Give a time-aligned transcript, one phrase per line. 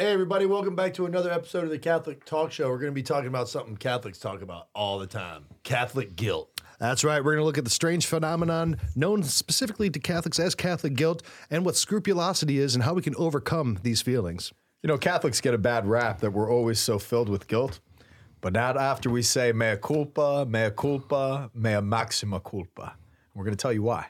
[0.00, 2.68] Hey, everybody, welcome back to another episode of the Catholic Talk Show.
[2.68, 6.62] We're going to be talking about something Catholics talk about all the time Catholic guilt.
[6.78, 7.18] That's right.
[7.18, 11.24] We're going to look at the strange phenomenon known specifically to Catholics as Catholic guilt
[11.50, 14.52] and what scrupulosity is and how we can overcome these feelings.
[14.84, 17.80] You know, Catholics get a bad rap that we're always so filled with guilt,
[18.40, 22.94] but not after we say mea culpa, mea culpa, mea maxima culpa.
[23.34, 24.06] We're going to tell you why.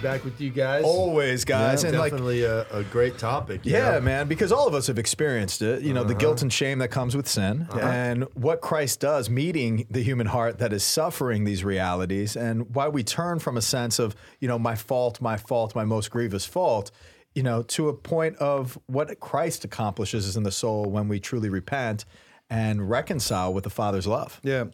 [0.00, 0.84] Back with you guys.
[0.84, 1.82] Always, guys.
[1.82, 3.64] Yeah, and like, definitely a, a great topic.
[3.64, 4.00] you yeah, know?
[4.00, 6.18] man, because all of us have experienced it, you know, the uh-huh.
[6.18, 7.80] guilt and shame that comes with sin, uh-huh.
[7.80, 12.88] and what Christ does, meeting the human heart that is suffering these realities, and why
[12.88, 16.44] we turn from a sense of, you know, my fault, my fault, my most grievous
[16.44, 16.90] fault,
[17.34, 21.48] you know, to a point of what Christ accomplishes in the soul when we truly
[21.48, 22.04] repent
[22.48, 24.40] and reconcile with the Father's love.
[24.42, 24.64] Yeah.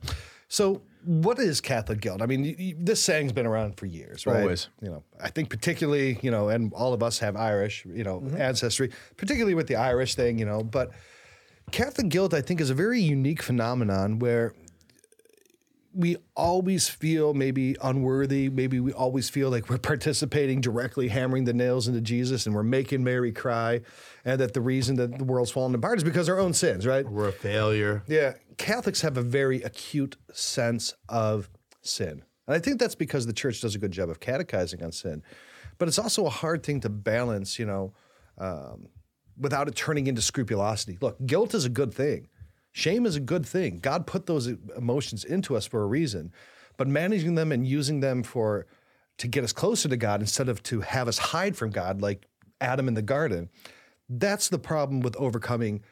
[0.48, 2.20] So, what is Catholic guilt?
[2.20, 4.42] I mean, y y this saying's been around for years, right?
[4.42, 4.68] Always.
[4.82, 8.20] You know, I think particularly, you know, and all of us have Irish, you know,
[8.20, 8.40] Mm-hmm.
[8.40, 10.90] ancestry, particularly with the Irish thing, you know, but
[11.70, 14.52] Catholic guilt, I think, is a very unique phenomenon where
[15.96, 18.50] we always feel maybe unworthy.
[18.50, 22.62] Maybe we always feel like we're participating directly, hammering the nails into Jesus, and we're
[22.62, 23.80] making Mary cry,
[24.24, 27.08] and that the reason that the world's falling apart is because our own sins, right?
[27.08, 28.02] We're a failure.
[28.06, 31.48] Yeah, Catholics have a very acute sense of
[31.82, 32.22] sin.
[32.46, 35.22] And I think that's because the church does a good job of catechizing on sin.
[35.78, 37.92] But it's also a hard thing to balance, you know,
[38.38, 38.88] um,
[39.38, 40.98] without it turning into scrupulosity.
[41.00, 42.28] Look, guilt is a good thing,
[42.76, 43.78] shame is a good thing.
[43.78, 46.30] God put those emotions into us for a reason.
[46.76, 48.66] But managing them and using them for
[49.16, 52.26] to get us closer to God instead of to have us hide from God like
[52.60, 53.48] Adam in the garden,
[54.10, 55.82] that's the problem with overcoming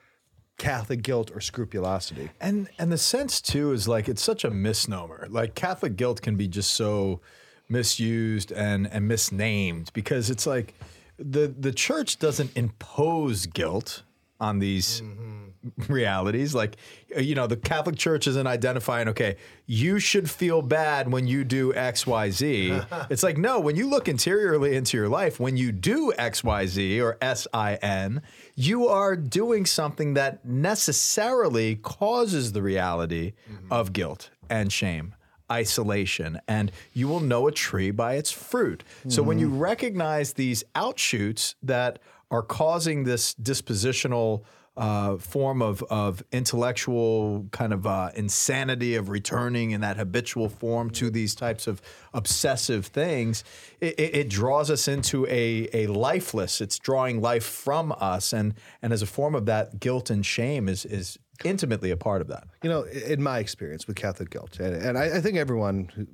[0.58, 2.28] Catholic guilt or scrupulosity.
[2.38, 5.26] And and the sense too is like it's such a misnomer.
[5.30, 7.22] Like Catholic guilt can be just so
[7.66, 10.74] misused and and misnamed because it's like
[11.18, 14.02] the the church doesn't impose guilt
[14.38, 15.43] on these mm-hmm.
[15.88, 16.54] realities.
[16.54, 16.76] Like
[17.16, 19.36] uh, you know the catholic church isn't identifying okay
[19.66, 24.74] you should feel bad when you do xyz it's like no when you look interiorly
[24.74, 28.22] into your life when you do xyz or sin
[28.54, 33.32] you are doing something that necessarily causes the reality
[33.70, 35.14] of guilt and shame
[35.50, 38.82] isolation and you will know a tree by its fruit.
[39.08, 41.98] So when you recognize these outshoots that
[42.30, 44.42] are causing this dispositional
[44.76, 50.90] uh, form of, of intellectual kind of uh, insanity of returning in that habitual form
[50.90, 51.80] to these types of
[52.12, 53.44] obsessive things,
[53.80, 56.60] it, it, it draws us into a, a lifeless.
[56.60, 60.68] It's drawing life from us, and and as a form of that, guilt and shame
[60.68, 62.48] is is intimately a part of that.
[62.62, 66.08] You know, in my experience with Catholic guilt, and, and I, I think everyone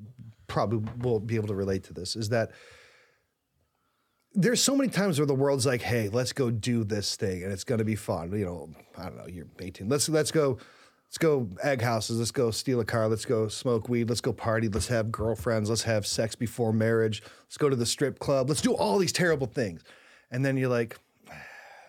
[0.48, 2.50] probably will be able to relate to this, is that
[4.34, 7.52] there's so many times where the world's like, "Hey, let's go do this thing, and
[7.52, 9.88] it's going to be fun." You know, I don't know, you're 18.
[9.88, 10.58] Let's let's go,
[11.08, 12.18] let's go egg houses.
[12.18, 13.08] Let's go steal a car.
[13.08, 14.08] Let's go smoke weed.
[14.08, 14.68] Let's go party.
[14.68, 15.68] Let's have girlfriends.
[15.68, 17.22] Let's have sex before marriage.
[17.44, 18.48] Let's go to the strip club.
[18.48, 19.82] Let's do all these terrible things,
[20.30, 20.96] and then you're like,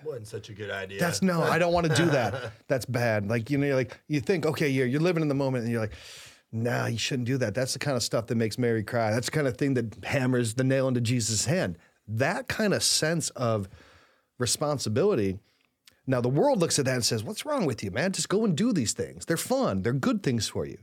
[0.03, 0.99] Wasn't such a good idea.
[0.99, 2.53] that's no, I don't want to do that.
[2.67, 3.29] That's bad.
[3.29, 5.71] Like you know, you're like you think, okay, you're you're living in the moment, and
[5.71, 5.93] you're like,
[6.51, 7.53] nah, you shouldn't do that.
[7.53, 9.11] That's the kind of stuff that makes Mary cry.
[9.11, 11.77] That's the kind of thing that hammers the nail into Jesus' hand.
[12.07, 13.69] That kind of sense of
[14.39, 15.39] responsibility.
[16.07, 18.11] Now the world looks at that and says, "What's wrong with you, man?
[18.11, 19.25] Just go and do these things.
[19.25, 19.81] They're fun.
[19.81, 20.79] They're good things for you."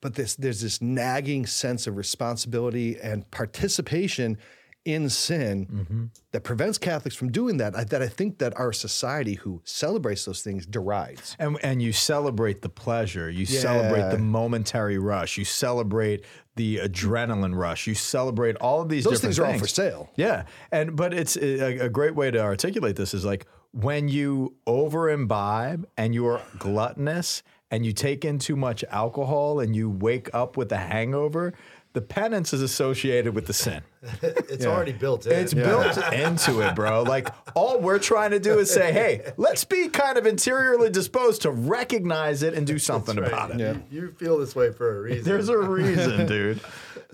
[0.00, 4.36] But this there's this nagging sense of responsibility and participation
[4.84, 6.04] in sin mm-hmm.
[6.32, 7.74] that prevents Catholics from doing that.
[7.74, 11.36] I, that I think that our society, who celebrates those things, derides.
[11.38, 16.24] And, and you celebrate the pleasure, you celebrate the momentary rush, you celebrate
[16.56, 20.10] the adrenaline rush, you celebrate all of these Those different things are all for sale.
[20.16, 24.54] Yeah, and but it's a, a great way to articulate this is like when you
[24.66, 27.42] over imbibe and you are gluttonous
[27.74, 31.54] and you take in too much alcohol and you wake up with a hangover.
[31.94, 33.82] The penance is associated with the sin.
[34.22, 35.32] It's already built in.
[35.32, 37.02] It's built into it, bro.
[37.02, 41.42] Like all we're trying to do is say, hey, let's be kind of interiorly disposed
[41.42, 43.60] to recognize it and do something That's about it.
[43.60, 45.24] You, you feel this way for a reason.
[45.24, 46.60] There's a reason, dude.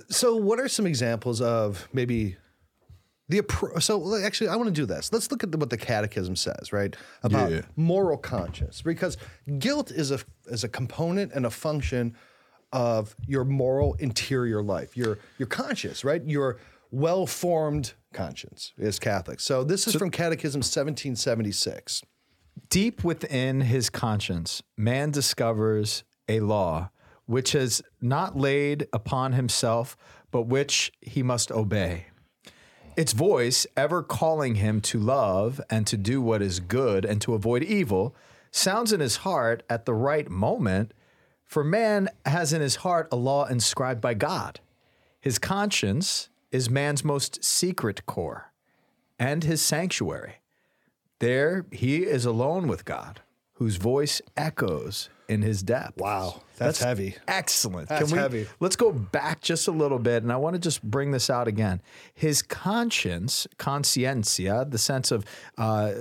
[0.08, 2.36] So, what are some examples of maybe
[3.28, 5.12] the appro- so actually I want to do this.
[5.12, 7.62] Let's look at the, what the Catechism says, right, about Yeah.
[7.76, 9.16] moral conscience, because
[9.58, 12.16] guilt is a is a component and a function
[12.72, 14.96] of your moral interior life.
[14.96, 16.22] Your your conscience, right?
[16.24, 16.58] Your
[16.90, 19.40] well formed conscience is Catholic.
[19.40, 22.02] So this is from Catechism 1776.
[22.68, 26.90] Deep within his conscience, man discovers a law
[27.26, 29.96] which has not laid upon himself,
[30.32, 32.06] but which he must obey.
[32.96, 37.34] Its voice, ever calling him to love and to do what is good and to
[37.34, 38.16] avoid evil,
[38.50, 40.92] sounds in his heart at the right moment,
[41.50, 44.60] for man has in his heart a law inscribed by God.
[45.20, 48.52] His conscience is man's most secret core
[49.18, 50.36] and his sanctuary.
[51.18, 53.22] There he is alone with God,
[53.60, 56.00] whose voice echoes in his depth.
[56.00, 57.14] Wow, that's heavy.
[57.28, 57.90] Excellent.
[57.90, 58.46] That's Can we, heavy.
[58.58, 61.46] Let's go back just a little bit, and I want to just bring this out
[61.46, 61.82] again.
[62.14, 65.26] His conscience, conscientia, the sense of
[65.58, 65.92] uh,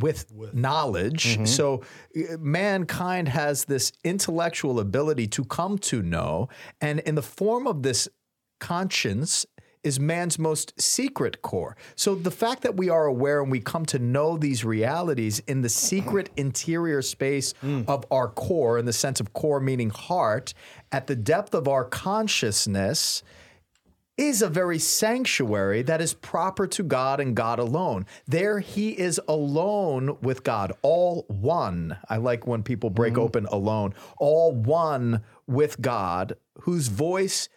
[0.00, 1.34] with, knowledge.
[1.34, 1.46] Mm-hmm.
[1.46, 1.82] So
[2.16, 6.48] uh, mankind has this intellectual ability to come to know,
[6.80, 8.08] and in the form of this
[8.60, 9.44] conscience
[9.82, 11.76] is man's most secret core.
[11.96, 15.62] So the fact that we are aware and we come to know these realities in
[15.62, 17.88] the secret interior space mm.
[17.88, 20.54] of our core, in the sense of core meaning heart,
[20.92, 23.22] at the depth of our consciousness
[24.18, 28.04] is a very sanctuary that is proper to God and God alone.
[28.26, 31.96] There he is alone with God, all one.
[32.08, 33.22] I like when people break mm.
[33.22, 37.48] open alone, all one with God, whose voice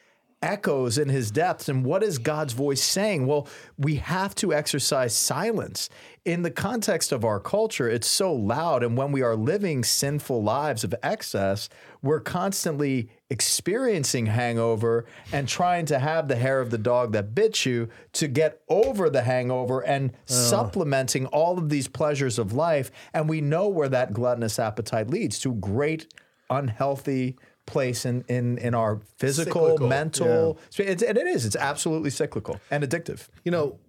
[0.42, 1.70] echoes in his depths.
[1.70, 3.28] And what is God's voice saying?
[3.28, 3.48] Well,
[3.78, 5.90] we have to exercise silence.
[6.24, 8.84] In the context of our culture, it's so loud.
[8.84, 11.70] And when we are living sinful lives of excess,
[12.02, 17.66] we're constantly experiencing hangover and trying to have the hair of the dog that bit
[17.66, 20.16] you to get over the hangover and oh.
[20.26, 22.92] supplementing all of these pleasures of life.
[23.14, 26.14] And we know where that gluttonous appetite leads to great
[26.50, 29.88] unhealthy place in in, in our physical, Cyclical.
[29.88, 30.60] mental.
[30.78, 31.46] It's, and it is.
[31.46, 33.28] It's absolutely cyclical and addictive.
[33.44, 33.80] You know,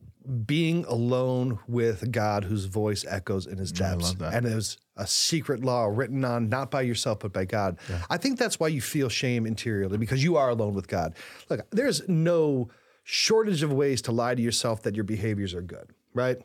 [0.47, 4.15] being alone with God whose voice echoes in his depths.
[4.21, 7.79] And there's a secret law written on not by yourself, but by God.
[8.09, 11.15] I think that's why you feel shame interiorly because you are alone with God.
[11.51, 12.69] Look, there's no
[13.03, 16.39] shortage of ways to lie to yourself that your behaviors are good, right?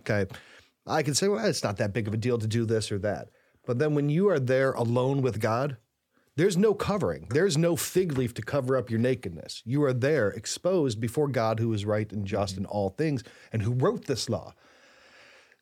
[0.00, 0.26] Okay.
[0.86, 2.98] I can say, well, it's not that big of a deal to do this or
[3.00, 3.30] that.
[3.66, 5.78] But then when you are there alone with God,
[6.36, 7.26] there's no covering.
[7.30, 9.62] There's no fig leaf to cover up your nakedness.
[9.64, 12.64] You are there exposed before God who is right and just mm-hmm.
[12.64, 14.54] in all things and who wrote this law.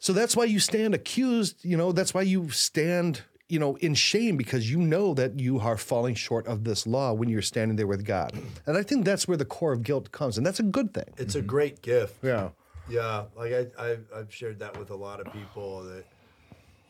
[0.00, 3.94] So that's why you stand accused, you know, that's why you stand, you know, in
[3.94, 7.77] shame because you know that you are falling short of this law when you're standing
[7.77, 8.32] there with God.
[8.67, 11.15] And I think that's where the core of guilt comes, and that's a good thing.
[11.17, 12.17] It's a great gift.
[12.23, 12.50] Yeah.
[12.88, 16.05] Yeah, like I, I, I've shared that with a lot of people that,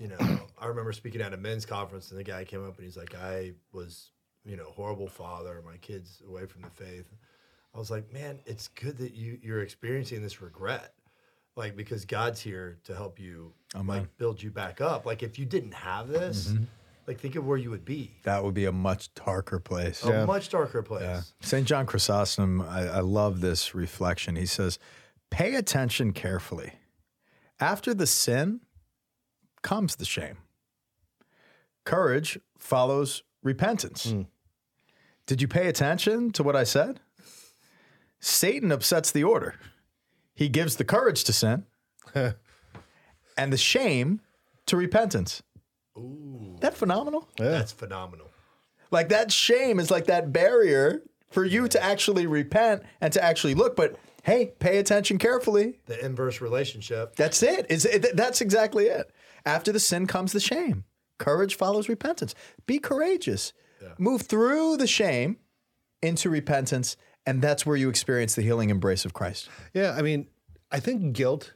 [0.04, 2.84] you know, I remember speaking at a men's conference and the guy came up and
[2.84, 4.10] he's like, I was,
[4.44, 7.08] you know, horrible father, my kids away from the faith.
[7.74, 10.92] I was like, man, it's good that you you're experiencing this regret,
[11.56, 13.52] like because God's here to help you,
[13.84, 15.06] like build you back up.
[15.06, 16.64] Like if you didn't have this, mm-hmm.
[17.08, 20.04] like think of where you would be, That would be a much darker place.
[20.04, 21.02] a much darker place.
[21.02, 21.22] Yeah.
[21.40, 21.66] St.
[21.66, 24.36] John Chrysostom, I, I love this reflection.
[24.36, 24.78] He says,
[25.30, 26.74] Pay attention carefully.
[27.58, 28.60] After the sin
[29.64, 30.36] comes the shame.
[31.84, 34.04] Courage follows repentance.
[34.04, 34.22] Hmm.
[35.26, 37.00] Did you pay attention to what I said?
[38.20, 39.56] Satan upsets the order.
[40.34, 41.64] He gives the courage to sin
[42.14, 44.20] and the shame
[44.66, 45.42] to repentance.
[45.96, 46.56] Ooh.
[46.60, 47.28] That phenomenal?
[47.36, 48.30] That's phenomenal.
[48.90, 53.54] Like that shame is like that barrier for you to actually repent and to actually
[53.54, 53.76] look.
[53.76, 55.78] But hey, pay attention carefully.
[55.86, 57.16] The inverse relationship.
[57.16, 57.66] That's it.
[57.68, 59.10] Is it, that's exactly it.
[59.46, 60.84] After the sin comes the shame.
[61.18, 62.34] Courage follows repentance.
[62.66, 63.52] Be courageous.
[63.98, 65.36] Move through the shame
[66.02, 66.96] into repentance,
[67.26, 69.48] and that's where you experience the healing embrace of Christ.
[69.72, 70.26] Yeah, I mean,
[70.70, 71.52] I think guilt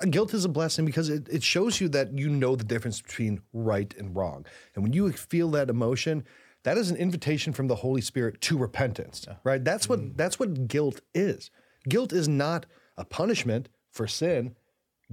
[0.00, 3.00] uh, guilt is a blessing because it, it shows you that you know the difference
[3.00, 4.46] between right and wrong.
[4.74, 6.24] And when you feel that emotion,
[6.64, 9.26] that is an invitation from the Holy Spirit to repentance.
[9.44, 9.62] Right?
[9.64, 10.16] That's what mm.
[10.16, 11.50] that's what guilt is.
[11.88, 12.66] Guilt is not
[12.96, 14.54] a punishment for sin.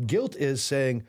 [0.05, 1.03] Guilt is saying,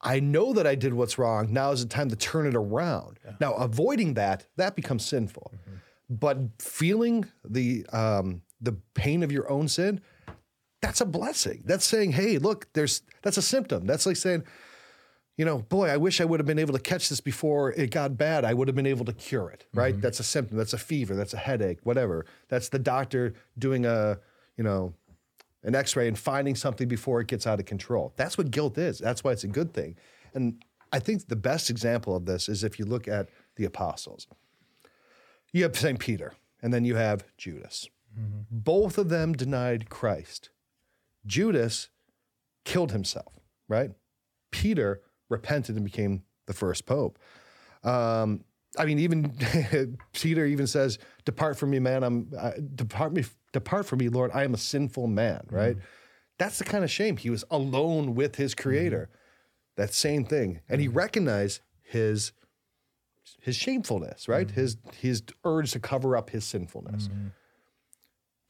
[0.00, 1.52] I know that I did what's wrong.
[1.52, 3.18] Now is the time to turn it around.
[3.40, 5.52] Now, avoiding that, that becomes sinful.
[6.08, 10.00] But feeling the um, the pain of your own sin,
[10.80, 11.62] that's a blessing.
[11.66, 13.86] That's saying, hey, look, there's that's a symptom.
[13.86, 14.44] That's like saying,
[15.36, 17.90] you know, boy, I wish I would have been able to catch this before it
[17.90, 18.44] got bad.
[18.44, 20.00] I would have been able to cure it, right?
[20.00, 20.56] That's a symptom.
[20.56, 21.14] That's a fever.
[21.14, 22.24] That's a headache, whatever.
[22.48, 24.18] That's the doctor doing a,
[24.56, 24.94] you know,
[25.62, 28.12] an x-ray and finding something before it gets out of control.
[28.16, 28.98] That's what guilt is.
[28.98, 29.96] That's why it's a good thing.
[30.34, 30.62] And
[30.92, 34.26] I think the best example of this is if you look at the apostles.
[35.52, 35.98] You have St.
[35.98, 37.88] Peter, and then you have Judas.
[38.50, 40.50] Both of them denied Christ.
[41.26, 41.88] Judas
[42.64, 43.32] killed himself,
[43.68, 43.90] right?
[44.50, 47.18] Peter repented and became the first pope.
[47.84, 48.44] Um,
[48.78, 49.32] I mean, even
[50.12, 52.02] Peter even says, "Depart from me, man.
[52.02, 54.30] I'm uh, depart me, depart from me, Lord.
[54.34, 55.56] I am a sinful man." Mm-hmm.
[55.56, 55.76] Right?
[56.38, 57.16] That's the kind of shame.
[57.16, 58.68] He was alone with his mm-hmm.
[58.68, 59.10] Creator.
[59.76, 60.96] That same thing, and he mm-hmm.
[60.96, 62.32] recognized his
[63.40, 64.50] his shamefulness, right?
[64.50, 67.08] His his urge to cover up his sinfulness.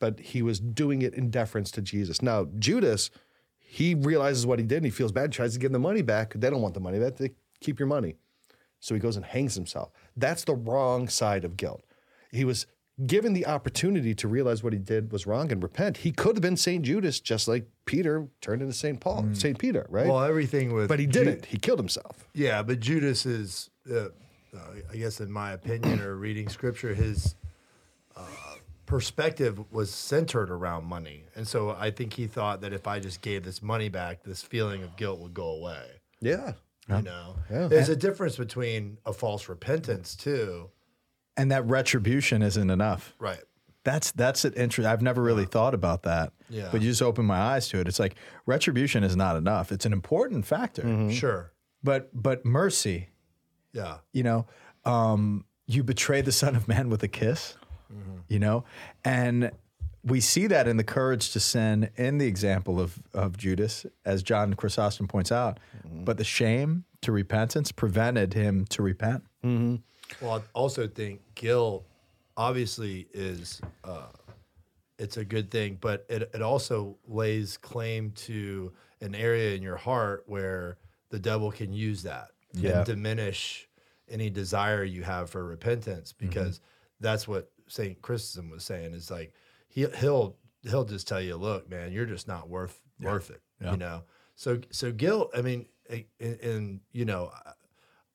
[0.00, 2.22] But he was doing it in deference to Jesus.
[2.22, 3.10] Now, Judas,
[3.58, 6.34] he realizes what he did and he feels bad, tries to give the money back.
[6.34, 7.16] They don't want the money back.
[7.16, 8.14] They keep your money.
[8.80, 9.90] So he goes and hangs himself.
[10.18, 11.82] That's the wrong side of guilt.
[12.30, 12.66] He was
[13.06, 15.98] given the opportunity to realize what he did was wrong and repent.
[15.98, 16.84] He could have been St.
[16.84, 18.98] Judas, just like Peter turned into St.
[19.00, 19.56] Paul, St.
[19.58, 20.06] Peter, right?
[20.06, 21.46] Well, everything with but he didn't.
[21.46, 22.28] He killed himself.
[22.34, 24.08] Yeah, but Judas is, uh, uh,
[24.92, 27.36] I guess, in my opinion, or reading scripture, his
[28.16, 28.22] uh,
[28.86, 33.20] perspective was centered around money, and so I think he thought that if I just
[33.20, 35.84] gave this money back, this feeling of guilt would go away.
[36.20, 36.54] Yeah.
[36.88, 37.68] You know, Yeah.
[37.68, 40.70] there's a difference between a false repentance too,
[41.36, 43.14] And that retribution isn't enough.
[43.18, 43.40] right?
[43.84, 44.86] That's that's an interest.
[44.88, 46.32] I've never really thought about that.
[46.50, 46.68] Yeah.
[46.72, 47.88] But you just open my eyes to it.
[47.88, 49.70] It's like retribution is not enough.
[49.72, 50.82] It's an important factor.
[50.82, 51.10] Mm-hmm.
[51.10, 51.52] Sure,
[51.82, 53.08] But but mercy,
[53.72, 54.46] yeah, you know,
[54.84, 57.56] um, you betray the Son of Man with a kiss,
[58.28, 58.64] you know,
[59.04, 59.52] and
[60.08, 64.22] we see that in the courage to sin in the example of of Judas, as
[64.22, 65.58] John Chrysostom points out.
[65.86, 66.04] Mm-hmm.
[66.04, 69.24] But the shame to repentance prevented him to repent.
[69.44, 69.76] Mm-hmm.
[70.24, 71.84] Well, I also think guilt
[72.36, 74.06] obviously is uh,
[74.98, 79.76] it's a good thing, but it, it also lays claim to an area in your
[79.76, 80.76] heart where
[81.10, 82.78] the devil can use that Yeah.
[82.78, 83.68] and diminish
[84.08, 86.28] any desire you have for repentance mm-hmm.
[86.28, 86.60] because
[87.00, 89.32] that's what Saint Chrysostom was saying is like
[89.78, 93.42] he he'll he'll just tell you, look, man, you're just not worth worth it,
[93.72, 94.02] you know.
[94.34, 97.30] So so guilt, I mean, and, and you know,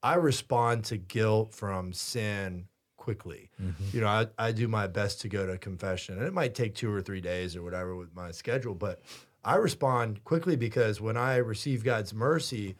[0.01, 2.67] I respond to guilt from sin
[2.97, 3.49] quickly.
[3.93, 6.75] You know, I, I do my best to go to confession, and it might take
[6.75, 9.01] two or three days or whatever with my schedule, but
[9.43, 12.75] I respond quickly because when I receive God's mercy,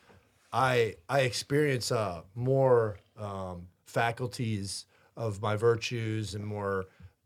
[0.51, 4.85] I I experience uh, more um, faculties
[5.15, 6.85] of my virtues and more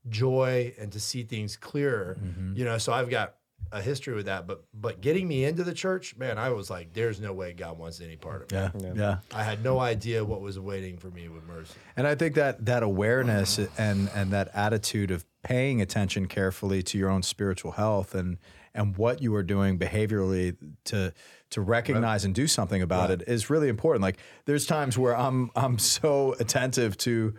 [0.10, 2.18] joy and to see things clearer.
[2.20, 2.56] Mm-hmm.
[2.56, 3.36] You know, so I've got
[3.72, 4.48] a history with that.
[4.48, 7.78] But but getting me into the church, man, I was like, there's no way God
[7.78, 8.88] wants any part of me.
[8.88, 8.94] Yeah.
[8.96, 9.18] Yeah.
[9.34, 11.74] I had no idea what was waiting for me with mercy.
[11.96, 16.98] And I think that that awareness and and that attitude of paying attention carefully to
[16.98, 18.38] your own spiritual health and
[18.74, 21.14] and what you are doing behaviorally to
[21.50, 24.02] to recognize and do something about it is really important.
[24.02, 27.34] Like there's times where I'm I'm so attentive to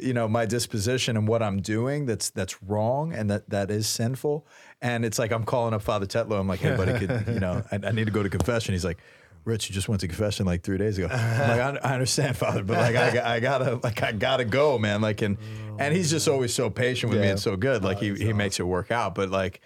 [0.00, 3.86] you know my disposition and what I'm doing that's that's wrong and that that is
[3.86, 4.46] sinful.
[4.80, 6.38] And it's like I'm calling up Father Tetlow.
[6.38, 8.74] I'm like, hey buddy, could, you know, I, I need to go to confession.
[8.74, 8.98] He's like,
[9.44, 11.08] Rich, you just went to confession like three days ago.
[11.10, 14.78] I'm like, I, I understand, Father, but like, I, I gotta, like, I gotta go,
[14.78, 15.00] man.
[15.00, 15.36] Like, and
[15.80, 17.82] and he's just always so patient with me and so good.
[17.82, 19.16] Like, he he makes it work out.
[19.16, 19.60] But like,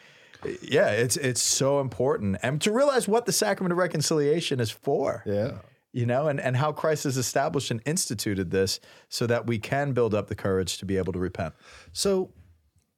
[0.62, 5.22] yeah, it's it's so important, and to realize what the sacrament of reconciliation is for.
[5.26, 5.58] Yeah.
[5.96, 9.92] You know, and, and how Christ has established and instituted this so that we can
[9.92, 11.54] build up the courage to be able to repent.
[11.94, 12.32] So,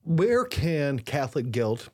[0.02, 1.90] where can Catholic guilt,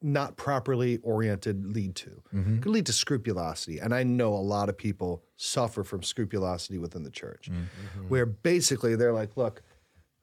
[0.00, 2.22] not properly oriented, lead to?
[2.56, 3.78] It could lead to scrupulosity.
[3.78, 8.08] And I know a lot of people suffer from scrupulosity within the church, mm-hmm.
[8.08, 9.60] where basically they're like, look,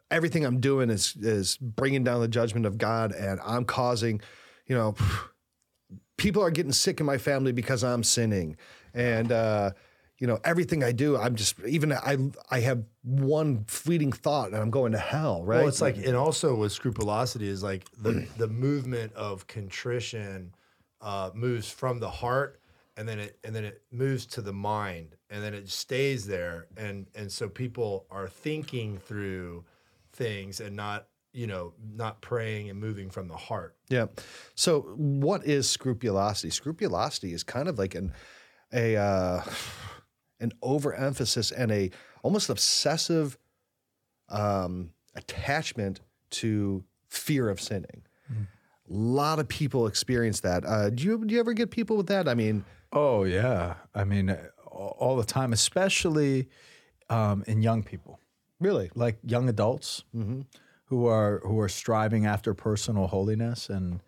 [0.10, 4.22] everything I'm doing is, is bringing down the judgment of God, and I'm causing,
[4.66, 4.96] you know,
[6.18, 8.58] people are getting sick in my family because I'm sinning,
[8.94, 9.72] and uh,
[10.18, 12.18] you know everything I do, I'm just even I
[12.50, 15.60] I have one fleeting thought and I'm going to hell, right?
[15.60, 20.54] Well, it's like, and also with scrupulosity is like the the movement of contrition
[21.02, 22.62] uh, moves from the heart,
[22.96, 26.68] and then it and then it moves to the mind, and then it stays there,
[26.78, 29.66] and and so people are thinking through
[30.14, 33.76] things and not you know not praying and moving from the heart.
[33.90, 34.06] Yeah.
[34.56, 36.52] So, what is scrupulosity?
[36.52, 38.14] Scrupulosity is kind of like an
[38.74, 39.42] a uh,
[40.39, 41.92] an overemphasis and a
[42.24, 43.38] almost obsessive
[44.30, 46.00] um, attachment
[46.32, 48.03] to fear of sinning.
[48.30, 50.65] A lot of people experience that.
[50.65, 52.27] Uh, do you do you ever get people with that?
[52.27, 56.50] I mean, Oh yeah, I mean all the time, especially
[57.10, 58.20] um, in young people,
[58.60, 58.89] really?
[58.96, 60.03] like young adults
[60.86, 64.01] who are who are striving after personal holiness, and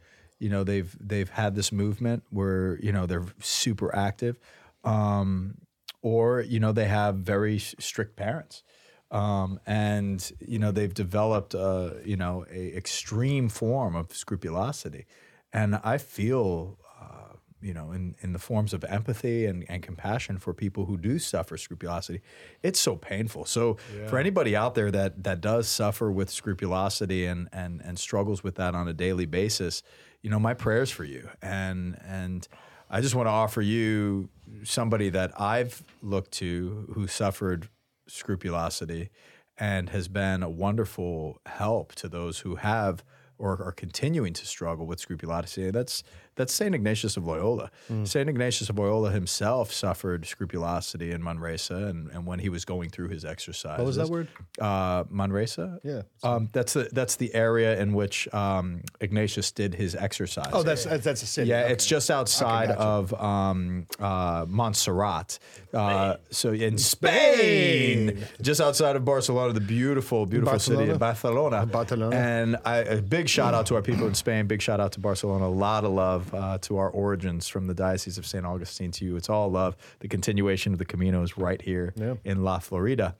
[0.45, 4.37] you know they've they've had this movement where you know they're super active,
[4.83, 5.57] um,
[6.03, 8.61] or you know they have very strict parents.
[9.09, 15.07] Um, and you know they've developed, uh, you know, a extreme form of scrupulosity,
[15.51, 20.37] and I feel uh, you know, in, in the forms of empathy and, and compassion
[20.37, 22.21] for people who do suffer scrupulosity,
[22.61, 23.45] it's so painful.
[23.45, 28.43] So for anybody out there that that does suffer with scrupulosity and and and struggles
[28.43, 29.81] with that on a daily basis,
[30.25, 31.29] you know, my prayers for you.
[31.39, 32.47] And and
[32.89, 34.29] I just want to offer you
[34.63, 37.69] somebody that I've looked to who suffered
[38.07, 39.11] scrupulosity
[39.55, 43.03] and has been a wonderful help to those who have
[43.37, 45.69] or are continuing to struggle with scrupulosity.
[45.69, 46.01] That's
[46.35, 47.71] that's Saint Ignatius of Loyola.
[48.03, 52.89] Saint Ignatius of Loyola himself suffered scrupulosity in Manresa, and, and when he was going
[52.89, 54.27] through his exercises, What was that word?
[54.59, 55.79] Uh, Manresa.
[55.83, 56.01] Yeah.
[56.23, 60.49] Um, that's the that's the area in which um, Ignatius did his exercise.
[60.53, 61.49] Oh, that's that's, that's a city.
[61.49, 61.73] Yeah, Okay.
[61.73, 62.79] it's just outside gotcha.
[62.81, 65.39] of um, uh, Montserrat.
[65.73, 71.65] Uh, so in Spain, just outside of Barcelona, the beautiful, beautiful city of Barcelona.
[71.65, 72.15] Barcelona.
[72.15, 74.47] And I, a big shout out to our people in Spain.
[74.47, 75.47] Big shout out to Barcelona.
[75.47, 78.45] A lot of love uh, to our origins from the Diocese of St.
[78.45, 79.15] Augustine to you.
[79.15, 79.75] It's all love.
[79.99, 82.15] The continuation of the Camino is right here Yeah.
[82.23, 83.15] in La Florida.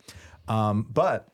[0.47, 1.29] Um, but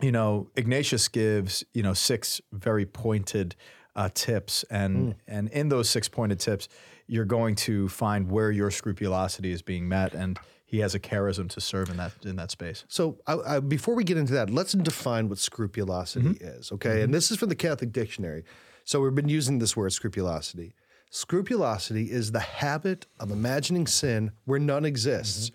[0.00, 3.54] you know, Ignatius gives you know six very pointed
[3.96, 6.68] uh, tips, and and in those six pointed tips,
[7.06, 11.48] you're going to find where your scrupulosity is being met, and he has a charism
[11.50, 12.84] to serve in that in that space.
[12.88, 17.02] So, I, I, before we get into that, let's define what scrupulosity is, okay?
[17.02, 18.42] And this is from the Catholic Dictionary.
[18.84, 20.74] So, we've been using this word scrupulosity.
[21.14, 25.52] Scrupulosity is the habit of imagining sin where none exists,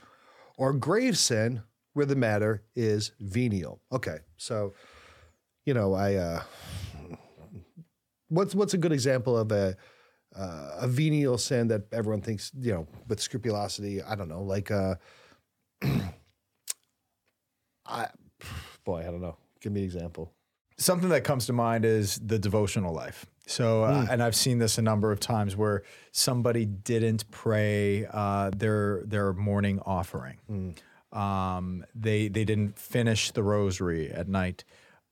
[0.58, 3.82] or grave sin where the matter is venial.
[3.92, 4.74] Okay, so,
[5.66, 6.16] you know, I.
[6.16, 6.44] Uh,
[8.30, 9.76] what's what's a good example of a
[10.34, 14.02] uh, a venial sin that everyone thinks you know with scrupulosity?
[14.02, 14.96] I don't know, like uh,
[17.86, 18.08] I
[18.86, 19.36] boy, I don't know.
[19.60, 20.32] Give me an example.
[20.80, 23.26] Something that comes to mind is the devotional life.
[23.46, 28.52] So, uh, and I've seen this a number of times where somebody didn't pray uh,
[28.56, 30.38] their their morning offering.
[31.12, 34.64] Um, they they didn't finish the rosary at night.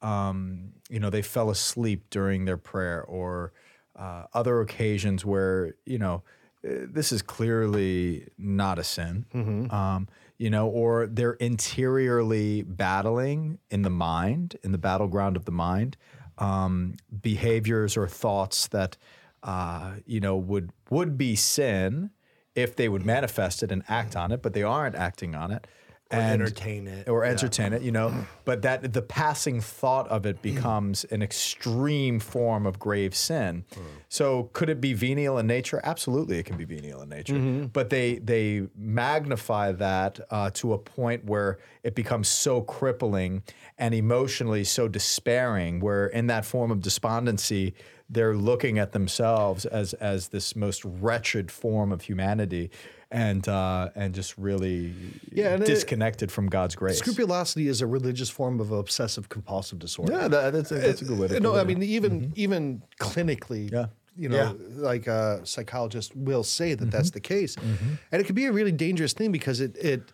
[0.03, 3.51] Um, you know, they fell asleep during their prayer, or
[3.95, 6.21] uh, other occasions where you know
[6.63, 9.25] uh, this is clearly not a sin.
[9.71, 15.51] Um, you know, or they're interiorly battling in the mind, in the battleground of the
[15.51, 15.97] mind,
[16.37, 18.97] um, behaviors or thoughts that
[19.43, 22.11] uh, you know would would be sin
[22.55, 25.67] if they would manifest it and act on it, but they aren't acting on it.
[26.11, 27.09] Or entertain it.
[27.09, 27.31] or Yeah.
[27.31, 28.13] entertain it, you know,
[28.45, 33.65] but that the passing thought of it becomes an extreme form of grave sin.
[34.09, 35.81] So could it be venial in nature?
[35.83, 37.67] Absolutely, it can be venial in nature.
[37.73, 43.43] But they they magnify that uh, to a point where it becomes so crippling
[43.77, 45.79] and emotionally so despairing.
[45.81, 47.73] Where in that form of despondency,
[48.09, 52.71] they're looking at themselves as as this most wretched form of humanity.
[53.09, 54.93] And uh, and just really
[55.31, 56.97] Yeah, and it- disconnected from God's grace.
[56.99, 60.11] Scrupulosity is a religious form of obsessive compulsive disorder.
[60.13, 63.71] Yeah, that, that's, a, that's a good way to no, I mean even even clinically,
[63.71, 63.85] Yeah.
[64.17, 67.93] you know, like a psychologist will say that that's the case, Mm-hmm.
[68.11, 70.11] and it can be a really dangerous thing because it it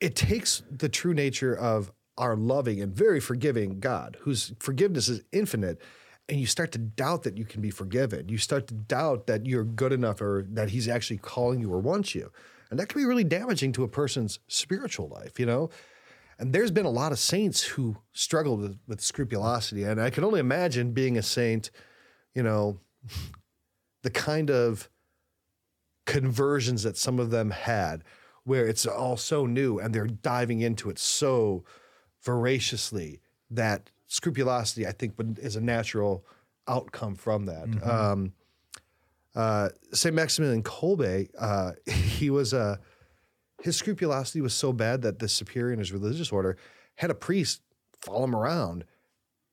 [0.00, 5.22] it takes the true nature of our loving and very forgiving God, whose forgiveness is
[5.32, 5.80] infinite.
[6.30, 8.28] And you start to doubt that you can be forgiven.
[8.28, 11.80] You start to doubt that you're good enough or that he's actually calling you or
[11.80, 12.30] wants you.
[12.70, 15.70] And that can be really damaging to a person's spiritual life, you know?
[16.38, 19.82] And there's been a lot of saints who struggled with, with scrupulosity.
[19.82, 21.72] And I can only imagine being a saint,
[22.32, 22.78] you know,
[24.02, 24.88] the kind of
[26.06, 28.04] conversions that some of them had,
[28.44, 31.64] where it's all so new and they're diving into it so
[32.22, 36.26] voraciously that scrupulosity, I think, would- is a natural
[36.66, 37.68] outcome from that.
[37.82, 38.32] Um,
[39.36, 40.14] uh, St.
[40.14, 42.78] Maximilian Kolbe, uh, he was a
[43.62, 46.56] his scrupulosity was so bad that the superior in his religious order
[46.96, 47.60] had a priest
[48.00, 48.84] follow him around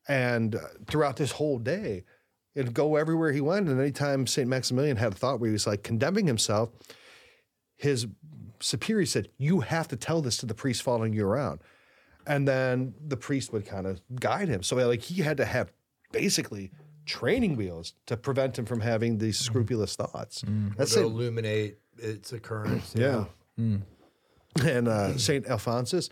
[0.08, 2.04] and uh, throughout this whole day
[2.56, 5.66] and go everywhere he went and anytime st maximilian had a thought where he was
[5.66, 6.70] like condemning himself
[7.76, 8.06] his
[8.60, 11.60] superior said you have to tell this to the priest following you around
[12.28, 14.62] and then the priest would kind of guide him.
[14.62, 15.72] So like he had to have
[16.12, 16.70] basically
[17.06, 20.44] training wheels to prevent him from having these scrupulous thoughts.
[20.76, 21.04] That's to it.
[21.04, 22.94] illuminate its occurrence.
[22.94, 23.24] Yeah.
[23.56, 26.10] And uh, Saint Alphonsus,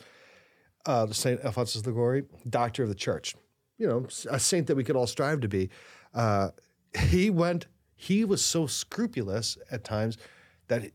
[0.86, 3.34] uh, Saint Alphonsus de Liguori, doctor of the church,
[3.76, 5.68] you know, a saint that we could all strive to be.
[6.14, 6.48] Uh,
[6.98, 7.66] he went.
[7.94, 10.16] He was so scrupulous at times
[10.68, 10.92] that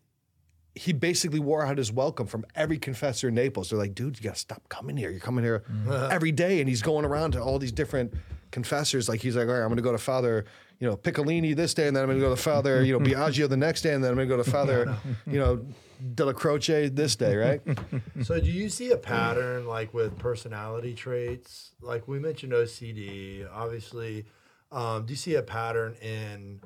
[0.76, 3.70] he basically wore out his welcome from every confessor in Naples.
[3.70, 5.10] They're like, dude, you gotta stop coming here.
[5.12, 5.64] You're coming here
[6.10, 8.14] every day, and he's going around to all these different
[8.52, 9.10] confessors.
[9.10, 10.46] Like he's like, all right, I'm gonna go to Father,
[10.80, 13.50] you know, Piccolini this day, and then I'm gonna go to Father, you know, Biagio
[13.50, 14.96] the next day, and then I'm gonna go to Father,
[15.28, 15.66] you know,
[16.16, 17.62] Della Croce this day, right?
[18.24, 21.72] So do you see a pattern like with personality traits?
[21.82, 24.26] Like we mentioned OCD, obviously.
[24.72, 26.62] Um, do you see a pattern in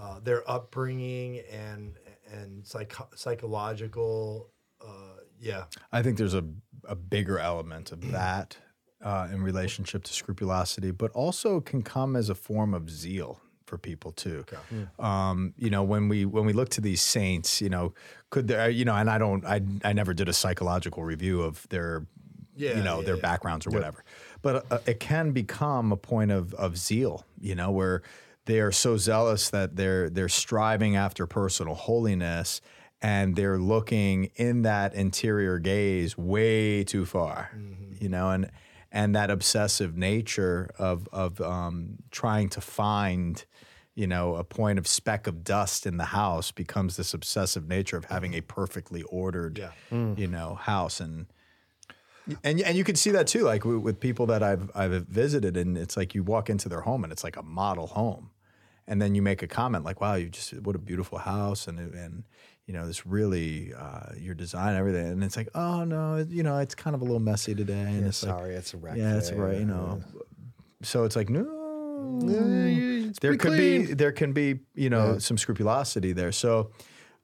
[0.00, 1.94] uh, their upbringing and
[2.32, 4.50] and psych- psychological?
[4.80, 6.44] Uh, yeah, I think there's a,
[6.88, 8.56] a bigger element of that
[9.02, 13.78] uh, in relationship to scrupulosity, but also can come as a form of zeal for
[13.78, 14.44] people too.
[14.98, 17.92] Um, you know, when we when we look to these saints, you know,
[18.30, 21.68] could there, you know, and I don't, I I never did a psychological review of
[21.68, 22.06] their,
[22.56, 23.22] Yeah, you know, yeah, their yeah.
[23.22, 24.04] backgrounds or whatever,
[24.42, 28.02] but uh, it can become a point of of zeal, you know, where
[28.48, 32.60] they are so zealous that they're they're striving after personal holiness
[33.00, 37.50] and they're looking in that interior gaze way too far
[38.00, 38.50] you know and
[38.90, 43.44] and that obsessive nature of of um, trying to find
[43.94, 47.96] you know a point of speck of dust in the house becomes this obsessive nature
[47.98, 49.72] of having a perfectly ordered Yeah.
[50.16, 51.00] you know house.
[51.00, 51.26] And
[52.44, 55.56] and and you can see that too like with, with people that I've I've visited
[55.56, 58.30] and it's like you walk into their home and it's like a model home
[58.88, 61.78] and then you make a comment like wow you just what a beautiful house and
[61.78, 62.24] and
[62.66, 66.58] you know this really uh, your design everything and it's like oh no you know
[66.58, 68.96] it's kind of a little messy today and it's like Sorry, it's a wreck.
[68.96, 69.58] yeah, it's right.
[69.58, 70.00] You know,
[70.82, 71.44] so it's like no.
[72.24, 76.32] it's there could be there can be you know some scrupulosity there.
[76.32, 76.70] So,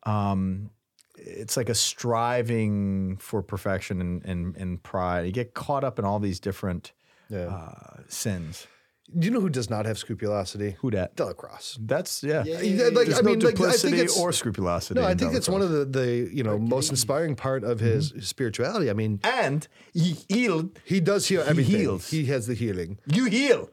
[0.05, 0.71] um,
[1.17, 5.27] it's like a striving for perfection and and, and pride.
[5.27, 6.93] You get caught up in all these different
[7.29, 7.47] Yeah.
[7.47, 8.67] uh, sins.
[9.13, 10.77] Do you know who does not have scrupulosity?
[10.81, 11.15] Who dat?
[11.15, 11.77] DellaCrosse.
[11.81, 12.43] That's yeah.
[12.47, 14.99] Yeah, Yeah, like, There's I no mean, like, I duplicity think it's, or scrupulosity.
[14.99, 18.11] no, I think it's one of the, the you know most inspiring part of his
[18.13, 18.21] Mm-hmm.
[18.21, 18.89] spirituality.
[18.91, 20.79] I mean, and he healed.
[20.85, 21.77] he does heal everything.
[21.81, 22.09] heals.
[22.11, 23.69] He has the healing, You heal.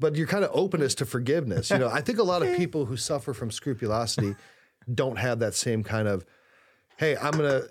[0.00, 1.68] but you're kind of openness to forgiveness.
[1.70, 4.36] You know, I think a lot of people who suffer from scrupulosity
[4.92, 6.24] don't have that same kind of,
[6.96, 7.62] hey, I'm gonna,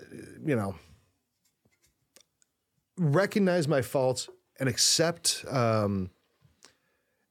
[0.44, 0.76] you know,
[2.98, 6.10] recognize my faults and accept um,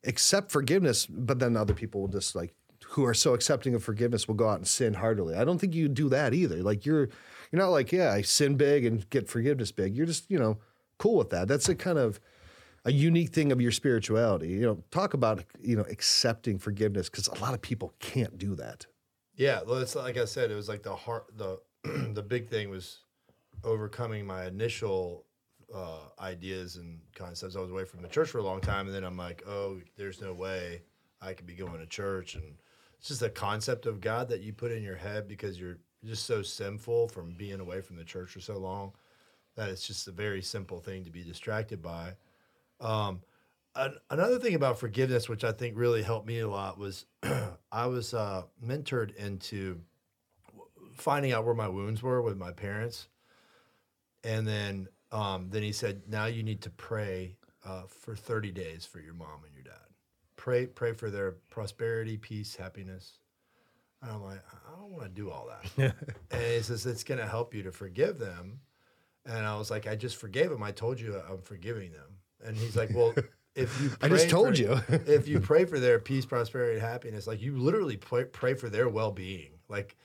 [0.06, 2.54] accept forgiveness, but then other people will just like
[2.90, 5.36] who are so accepting of forgiveness will go out and sin heartily.
[5.36, 6.62] I don't think you do that either.
[6.64, 7.10] Like you're
[7.52, 9.96] you're not like, yeah, I sin big and get forgiveness big.
[9.96, 10.58] You're just, you know,
[10.98, 11.48] cool with that.
[11.48, 12.20] That's a kind of
[12.84, 14.50] a unique thing of your spirituality.
[14.50, 18.56] You know, talk about, you know, accepting forgiveness because a lot of people can't do
[18.56, 18.86] that.
[19.36, 21.26] Yeah, well, it's like I said, it was like the heart.
[21.36, 21.60] The
[22.14, 23.00] the big thing was
[23.64, 25.26] overcoming my initial
[25.74, 27.56] uh, ideas and concepts.
[27.56, 29.80] I was away from the church for a long time, and then I'm like, oh,
[29.98, 30.82] there's no way
[31.22, 32.56] I could be going to church, and
[33.00, 36.26] it's just a concept of God that you put in your head because you're just
[36.26, 38.94] so sinful from being away from the church for so long
[39.56, 42.16] that it's just a very simple thing to be distracted by.
[42.80, 43.22] Um,
[43.76, 47.06] an, another thing about forgiveness, which I think really helped me a lot, was
[47.72, 49.80] I was uh, mentored into
[50.94, 53.08] finding out where my wounds were with my parents,
[54.24, 58.86] and then um, then he said, now you need to pray uh, for thirty days
[58.86, 59.80] for your mom and your dad.
[60.36, 63.20] Pray pray for their prosperity, peace, happiness.
[64.02, 65.96] And I'm like, I don't want to do all that.
[66.32, 68.60] and he says it's going to help you to forgive them.
[69.26, 70.62] And I was like, I just forgave them.
[70.62, 72.20] I told you I'm forgiving them.
[72.46, 73.16] And he's like, Well,
[73.56, 74.80] if you I just told for- you.
[75.08, 78.70] if you pray for their peace, prosperity, and happiness, like you literally pray, pray for
[78.70, 79.52] their well being.
[79.70, 79.96] Like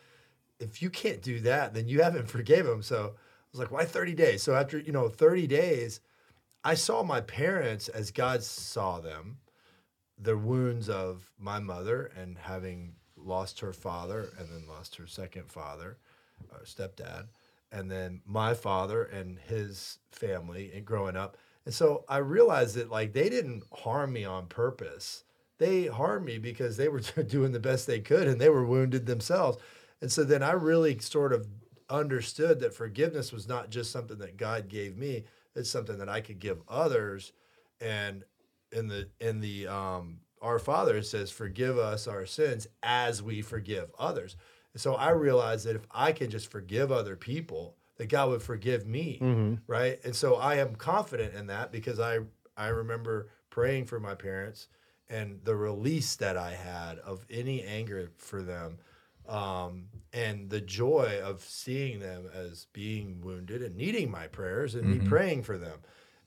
[0.60, 2.82] if you can't do that, then you haven't forgave them.
[2.82, 3.16] So
[3.52, 4.42] Was like, why 30 days?
[4.42, 6.00] So after, you know, 30 days,
[6.62, 9.38] I saw my parents as God saw them,
[10.18, 15.50] the wounds of my mother and having lost her father and then lost her second
[15.50, 15.98] father,
[16.52, 17.26] or stepdad,
[17.72, 21.36] and then my father and his family and growing up.
[21.64, 25.24] And so I realized that like they didn't harm me on purpose.
[25.58, 29.06] They harmed me because they were doing the best they could and they were wounded
[29.06, 29.58] themselves.
[30.00, 31.46] And so then I really sort of
[31.90, 35.24] understood that forgiveness was not just something that God gave me,
[35.54, 37.32] it's something that I could give others.
[37.80, 38.24] And
[38.72, 43.42] in the in the um our Father it says, forgive us our sins as we
[43.42, 44.36] forgive others.
[44.72, 48.42] And so I realized that if I can just forgive other people, that God would
[48.42, 49.18] forgive me,
[49.66, 49.98] right?
[50.04, 52.20] And so I am confident in that because I
[52.56, 54.68] I remember praying for my parents
[55.08, 58.78] and the release that I had of any anger for them,
[59.28, 64.86] um, and the joy of seeing them as being wounded and needing my prayers and
[64.86, 65.78] me praying for them.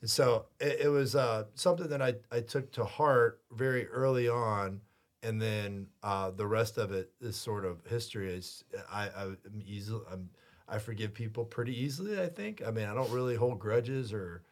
[0.02, 4.28] And so it, it was uh, something that I, I took to heart very early
[4.30, 4.82] on.
[5.22, 8.34] And then uh, the rest of it is sort of history.
[8.34, 10.30] Is I, I am easily I'm,
[10.68, 12.22] I forgive people pretty easily.
[12.22, 12.62] I think.
[12.66, 14.44] I mean, I don't really hold grudges or,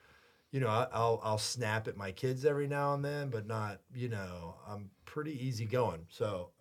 [0.52, 3.82] you know, I, I'll I'll snap at my kids every now and then, but not.
[3.94, 6.06] You know, I'm pretty easygoing.
[6.08, 6.52] So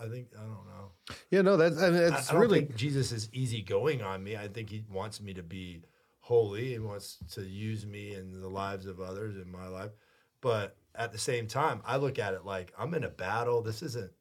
[0.00, 1.16] I think I don't know.
[1.30, 4.36] Yeah, no, that's I mean, it's I, don't really think Jesus is easygoing on me.
[4.36, 5.82] I think he wants me to be
[6.20, 6.72] holy.
[6.72, 9.90] He wants to use me in the lives of others in my life.
[10.40, 13.62] But at the same time, I look at it like I'm in a battle.
[13.62, 14.12] This isn't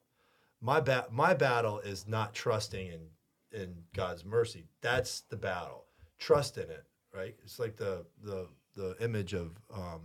[0.62, 1.12] my bat.
[1.12, 3.00] My battle is not trusting in
[3.52, 4.66] in God's mercy.
[4.82, 5.86] That's the battle.
[6.20, 7.36] Trust in it, right?
[7.44, 10.02] It's like the the the image of um,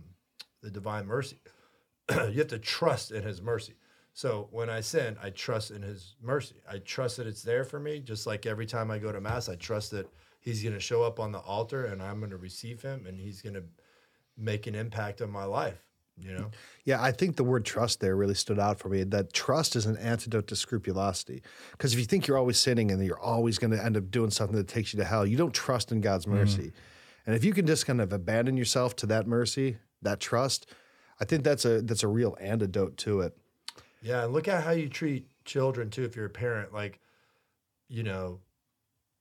[0.61, 1.39] the divine mercy.
[2.11, 3.75] you have to trust in His mercy.
[4.13, 6.55] So when I sin, I trust in His mercy.
[6.69, 7.99] I trust that it's there for me.
[7.99, 10.07] Just like every time I go to mass, I trust that
[10.39, 13.19] He's going to show up on the altar and I'm going to receive Him, and
[13.19, 13.63] He's going to
[14.37, 15.83] make an impact on my life.
[16.15, 16.51] You know.
[16.85, 19.03] Yeah, I think the word trust there really stood out for me.
[19.03, 21.41] That trust is an antidote to scrupulosity.
[21.71, 24.29] Because if you think you're always sinning and you're always going to end up doing
[24.29, 26.35] something that takes you to hell, you don't trust in God's mm-hmm.
[26.35, 26.71] mercy.
[27.25, 30.69] And if you can just kind of abandon yourself to that mercy, that trust,
[31.19, 33.35] I think that's a that's a real antidote to it.
[34.03, 36.03] Yeah, and look at how you treat children too.
[36.03, 36.99] If you're a parent, like,
[37.87, 38.39] you know,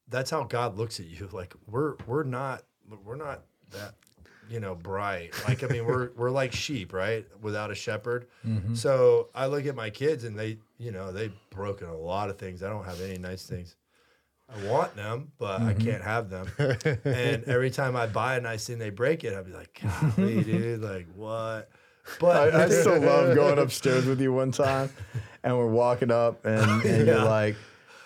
[0.08, 1.28] that's how God looks at you.
[1.32, 2.64] Like we're we're not
[3.04, 3.94] we're not that
[4.50, 5.32] you know bright.
[5.48, 7.24] Like I mean, we're we're like sheep, right?
[7.40, 8.26] Without a shepherd.
[8.46, 8.74] Mm-hmm.
[8.74, 12.38] So I look at my kids, and they you know they've broken a lot of
[12.38, 12.62] things.
[12.62, 13.76] I don't have any nice things.
[14.54, 15.84] I want them, but I mm-hmm.
[15.84, 16.46] can't have them.
[17.04, 19.34] and every time I buy a nice thing, they break it.
[19.34, 21.70] I'd be like, golly, dude, like what?
[22.20, 24.90] But I, I still love going upstairs with you one time,
[25.42, 27.14] and we're walking up, and, and Yeah.
[27.14, 27.56] you're like,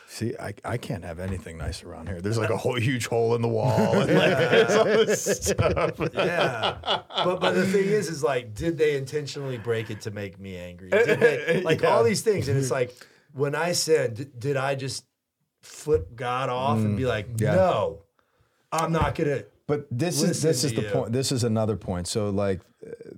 [0.06, 2.20] "See, I, I can't have anything nice around here.
[2.20, 5.98] There's like a whole huge hole in the wall, and like there's all this stuff."
[6.14, 6.76] yeah.
[7.24, 10.56] But but the thing is, is like, did they intentionally break it to make me
[10.56, 10.90] angry?
[10.90, 12.94] Did they, like all these things, and it's like,
[13.32, 15.04] when I sinned, did, did I just
[15.62, 17.54] flip God off and be mm, like, yeah.
[17.54, 18.02] no,
[18.72, 19.44] I'm not gonna.
[19.66, 20.88] But this is this is the you.
[20.90, 21.12] point.
[21.12, 22.06] This is another point.
[22.06, 22.60] So like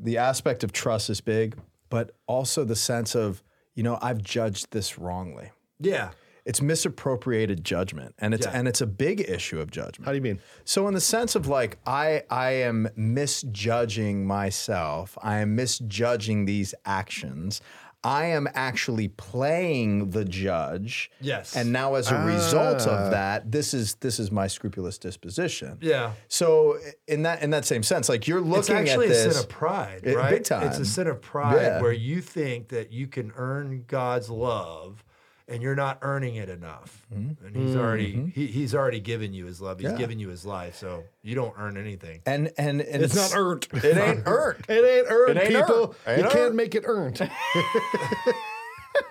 [0.01, 1.57] the aspect of trust is big,
[1.91, 3.43] but also the sense of
[3.75, 5.51] you know I've judged this wrongly.
[5.81, 6.11] Yeah.
[6.45, 8.53] It's misappropriated judgment, and it's Yeah.
[8.55, 10.07] and it's a big issue of judgment.
[10.07, 10.41] How do you mean?
[10.65, 16.75] So in the sense of like I I am misjudging myself, I am misjudging these
[16.87, 17.61] actions.
[18.05, 21.11] I am actually playing the judge.
[21.21, 21.57] Yes.
[21.57, 23.11] And now as a result of ah.
[23.11, 25.79] that, this is this is my scrupulous disposition.
[25.81, 26.13] Yeah.
[26.29, 28.89] So in that in that same sense, like you're looking at this.
[28.89, 30.31] It's actually a sin of pride, It- right?
[30.31, 30.67] big time.
[30.69, 31.83] It's a sin of pride Yeah.
[31.83, 35.05] where you think that you can earn God's love
[35.49, 37.07] and you're not earning it enough.
[37.11, 39.79] And he's already he, he's already given you his love.
[39.79, 39.97] He's Mm-hmm.
[39.97, 39.99] Yeah.
[40.01, 40.77] given you his life.
[40.77, 42.21] So you don't earn anything.
[42.27, 43.67] and and, and It's not earned.
[43.73, 44.65] It ain't earned.
[44.69, 45.95] It ain't earned, It ain't people.
[46.07, 46.19] earned.
[46.19, 46.57] You Ain't can't earned.
[46.57, 47.21] make it earned.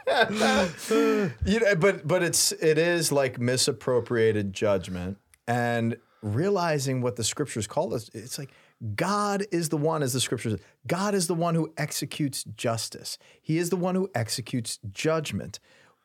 [1.45, 7.67] you know, but but it's it is like misappropriated judgment and realizing what the scriptures
[7.67, 8.10] call us.
[8.13, 8.52] It's like
[8.95, 10.60] God is the one, as the scriptures.
[10.86, 13.17] God is the one who executes justice.
[13.41, 15.60] He is the one who executes judgment.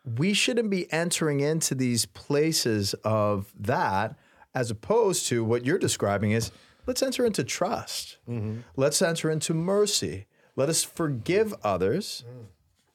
[0.04, 4.16] We shouldn't be entering into these places of that
[4.54, 6.50] as opposed to what you're describing is
[6.86, 8.18] let's enter into trust.
[8.28, 8.60] Mm-hmm.
[8.76, 10.26] Let's enter into mercy.
[10.56, 12.24] Let us forgive others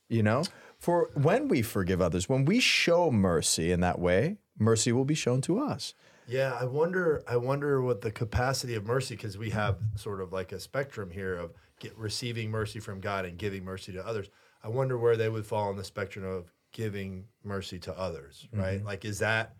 [0.09, 0.43] you know
[0.79, 5.15] for when we forgive others when we show mercy in that way mercy will be
[5.15, 5.93] shown to us
[6.29, 7.23] Yeah, I wonder.
[7.25, 11.09] I wonder what the capacity of mercy, because we have sort of like a spectrum
[11.09, 14.27] here of get, receiving mercy from God and giving mercy to others.
[14.61, 18.61] I wonder where they would fall on the spectrum of giving mercy to others, mm-hmm.
[18.61, 18.85] right?
[18.85, 19.55] Like, is that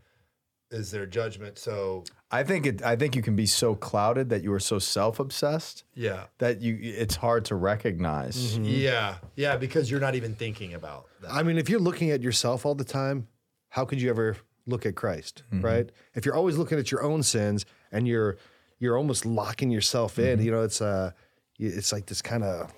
[0.70, 1.58] is their judgment?
[1.58, 4.78] So, i think it i think you can be so clouded that you are so
[4.78, 8.66] self-obsessed yeah, that you it's hard to recognize mm-hmm.
[8.66, 8.82] Mm-hmm.
[8.82, 11.34] yeah, yeah, because you're not even thinking about that.
[11.34, 13.28] I mean, if you're looking at yourself all the time,
[13.70, 15.90] how could you ever look at Christ, right?
[16.14, 18.38] If you're always looking at your own sins and you're
[18.80, 21.12] you're almost locking yourself in, you know, it's uh
[21.58, 22.72] it's like this kind of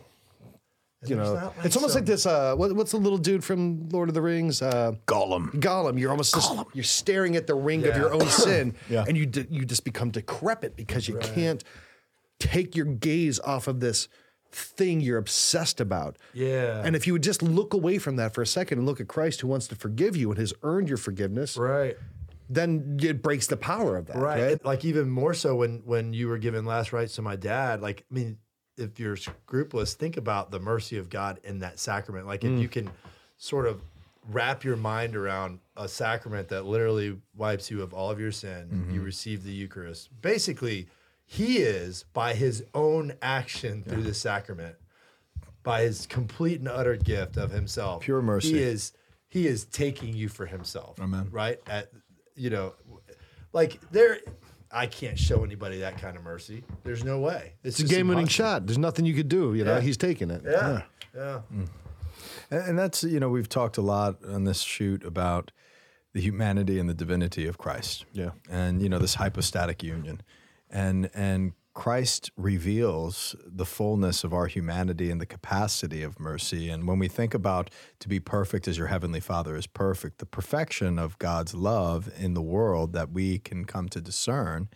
[1.05, 2.25] you know, like it's almost some- like this.
[2.25, 4.61] Uh, what, what's the little dude from Lord of the Rings?
[4.61, 5.99] Uh, gollum Gollum.
[5.99, 9.05] You're almost just, you're staring at the ring of your own sin, Yeah.
[9.07, 11.63] and you d- you just become decrepit because you can't
[12.39, 14.07] take your gaze off of this
[14.51, 16.17] thing you're obsessed about.
[16.33, 16.81] Yeah.
[16.83, 19.07] And if you would just look away from that for a second and look at
[19.07, 21.95] Christ who wants to forgive you and has earned your forgiveness, right.
[22.49, 24.15] then it breaks the power of that.
[24.17, 24.41] Right.
[24.43, 24.65] right.
[24.65, 27.81] Like even more so when when you were giving last rites to my dad.
[27.81, 28.37] Like I mean,
[28.79, 32.27] if you're scrupulous, think about the mercy of God in that sacrament.
[32.27, 32.61] Like if mm.
[32.61, 32.89] you can
[33.37, 33.81] sort of
[34.29, 38.67] wrap your mind around a sacrament that literally wipes you of all of your sin,
[38.71, 39.05] you mm-hmm.
[39.05, 40.09] receive the Eucharist.
[40.21, 40.87] Basically,
[41.25, 44.75] he is by his own action through the sacrament,
[45.63, 48.01] by his complete and utter gift of himself.
[48.01, 48.53] Pure mercy.
[48.53, 48.93] He is
[49.27, 50.99] he is taking you for himself.
[50.99, 51.27] Amen.
[51.31, 51.59] Right?
[51.67, 51.91] At
[52.35, 52.73] you know,
[53.53, 54.19] like there
[54.71, 56.63] I can't show anybody that kind of mercy.
[56.83, 57.53] There's no way.
[57.63, 58.67] It's a game winning shot.
[58.67, 59.53] There's nothing you could do.
[59.55, 59.81] You know, Yeah.
[59.81, 60.41] he's taking it.
[60.45, 60.83] Yeah.
[61.15, 61.39] Yeah.
[61.39, 61.63] Hmm.
[62.51, 65.51] And, and that's you know we've talked a lot on this shoot about
[66.13, 68.05] the humanity and the divinity of Christ.
[68.13, 68.31] Yeah.
[68.49, 70.21] And you know this hypostatic union,
[70.69, 76.69] and and Christ reveals the fullness of our humanity and the capacity of mercy.
[76.69, 80.25] And when we think about to be perfect as your heavenly Father is perfect, the
[80.25, 84.67] perfection of God's love in the world that we can come to discern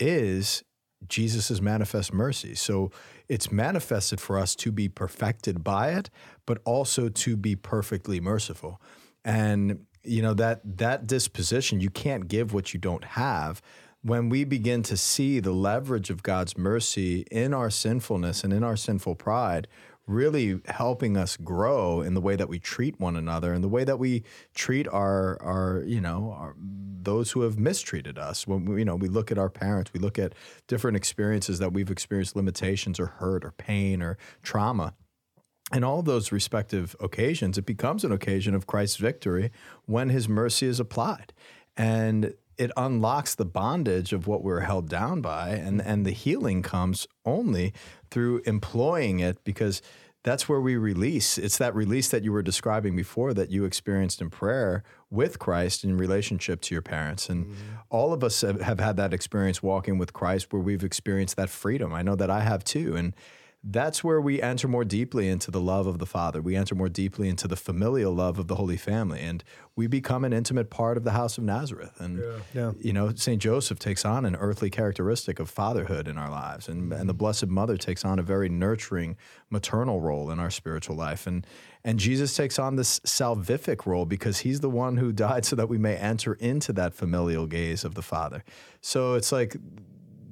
[0.00, 0.64] is
[1.06, 2.56] Jesus' manifest mercy.
[2.56, 2.90] So
[3.28, 6.10] it's manifested for us to be perfected by it,
[6.46, 8.82] but also to be perfectly merciful.
[9.24, 13.62] And you know that that disposition, you can't give what you don't have.
[14.02, 18.64] When we begin to see the leverage of God's mercy in our sinfulness and in
[18.64, 19.68] our sinful pride,
[20.06, 23.84] really helping us grow in the way that we treat one another and the way
[23.84, 28.80] that we treat our our you know our, those who have mistreated us when we,
[28.80, 30.34] you know we look at our parents we look at
[30.66, 34.94] different experiences that we've experienced limitations or hurt or pain or trauma
[35.72, 39.52] in all those respective occasions, it becomes an occasion of Christ's victory
[39.86, 41.32] when his mercy is applied.
[41.76, 45.88] And it unlocks the bondage of what we're held down by, and, mm-hmm.
[45.88, 47.72] and the healing comes only
[48.10, 49.80] through employing it because
[50.22, 51.38] that's where we release.
[51.38, 55.82] It's that release that you were describing before that you experienced in prayer with Christ
[55.82, 57.30] in relationship to your parents.
[57.30, 57.54] And mm-hmm.
[57.88, 61.48] all of us have, have had that experience walking with Christ where we've experienced that
[61.48, 61.94] freedom.
[61.94, 62.94] I know that I have too.
[62.94, 63.14] And
[63.62, 66.40] that's where we enter more deeply into the love of the Father.
[66.40, 69.44] We enter more deeply into the familial love of the Holy Family, and
[69.76, 72.00] we become an intimate part of the house of Nazareth.
[72.00, 72.22] And
[72.54, 72.72] Yeah.
[72.78, 76.90] you know, Saint Joseph takes on an earthly characteristic of fatherhood in our lives, and
[76.90, 77.18] and the mm-hmm.
[77.18, 79.16] Blessed Mother takes on a very nurturing
[79.50, 81.46] maternal role in our spiritual life, and
[81.84, 85.68] and Jesus takes on this salvific role because he's the one who died so that
[85.68, 88.42] we may enter into that familial gaze of the Father.
[88.80, 89.56] So it's like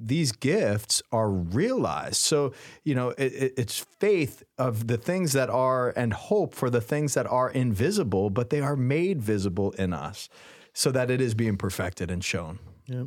[0.01, 2.15] these gifts are realized.
[2.15, 6.69] So, you know, it, it, it's faith of the things that are and hope for
[6.69, 10.29] the things that are invisible, but they are made visible in us
[10.73, 12.59] so that it is being perfected and shown.
[12.85, 13.05] Yeah.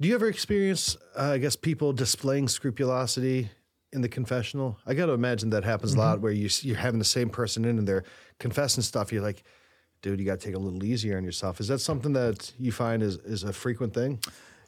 [0.00, 3.50] Do you ever experience, uh, I guess, people displaying scrupulosity
[3.92, 4.78] in the confessional?
[4.86, 7.64] I got to imagine that happens a lot where you, you're having the same person
[7.64, 8.04] in and they're
[8.38, 9.12] confessing stuff.
[9.12, 9.42] You're like,
[10.02, 11.60] dude, you got to take a little easier on yourself.
[11.60, 14.20] Is that something that you find is, is a frequent thing?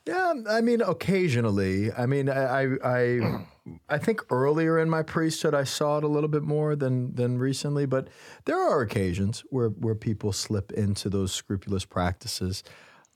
[0.08, 1.92] Yeah, I mean, occasionally.
[1.92, 3.44] I mean, I, I, I,
[3.90, 7.38] I think earlier in my priesthood, I saw it a little bit more than than
[7.38, 7.84] recently.
[7.84, 8.08] But
[8.46, 12.64] there are occasions where where people slip into those scrupulous practices.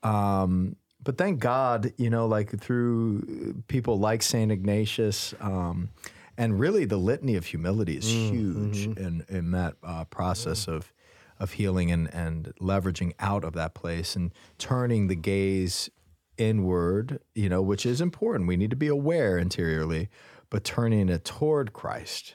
[0.03, 5.89] Um, but thank God, you know, like through people like Saint Ignatius, um,
[6.37, 10.93] and really the litany of humility is huge in in that uh, process of
[11.41, 15.89] of healing and and leveraging out of that place and turning the gaze
[16.39, 18.49] inward, you know, which is important.
[18.49, 20.09] We need to be aware interiorly,
[20.51, 22.35] but turning it toward Christ,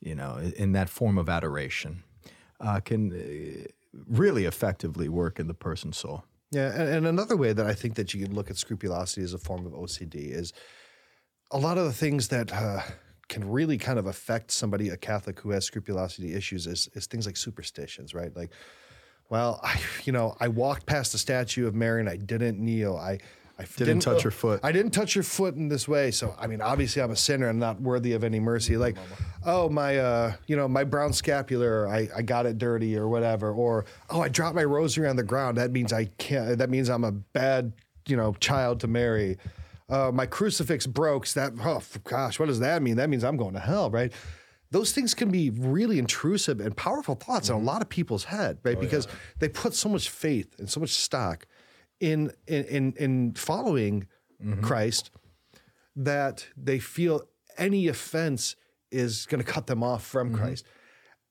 [0.00, 2.02] you know, in that form of adoration,
[2.60, 3.68] uh, can uh,
[4.08, 6.24] really effectively work in the person's soul.
[6.50, 9.32] Yeah, and, and another way that I think that you can look at scrupulosity as
[9.32, 10.52] a form of OCD is
[11.50, 12.80] a lot of the things that uh,
[13.28, 17.24] can really kind of affect somebody, a Catholic who has scrupulosity issues, is, is things
[17.26, 18.36] like superstitions, right?
[18.36, 18.50] Like,
[19.32, 22.96] well, I, you know, I walked past the statue of Mary and I didn't kneel.
[22.96, 23.18] I,
[23.58, 24.60] I Didn't touch her foot.
[24.62, 26.10] I didn't touch your foot in this way.
[26.10, 28.76] So, I mean, obviously, I'm a sinner and not worthy of any mercy.
[28.76, 28.96] Like,
[29.46, 33.52] oh, my, uh, you know, my brown scapular, I, I got it dirty or whatever.
[33.52, 35.58] Or, oh, I dropped my rosary on the ground.
[35.58, 37.72] That means I can't, that means I'm a bad,
[38.06, 39.38] you know, child to marry.
[39.88, 41.26] Uh, my crucifix broke.
[41.26, 42.96] So that, oh, gosh, what does that mean?
[42.96, 44.12] That means I'm going to hell, right?
[44.72, 47.66] Those things can be really intrusive and powerful thoughts in a mm-hmm.
[47.66, 48.76] lot of people's head, right?
[48.76, 49.06] Oh, because
[49.38, 51.46] they put so much faith and so much stock
[52.00, 54.06] in in in, in following
[54.42, 54.62] mm-hmm.
[54.62, 55.10] Christ
[55.94, 57.22] that they feel
[57.58, 58.56] any offense
[58.90, 60.42] is going to cut them off from mm-hmm.
[60.42, 60.66] Christ.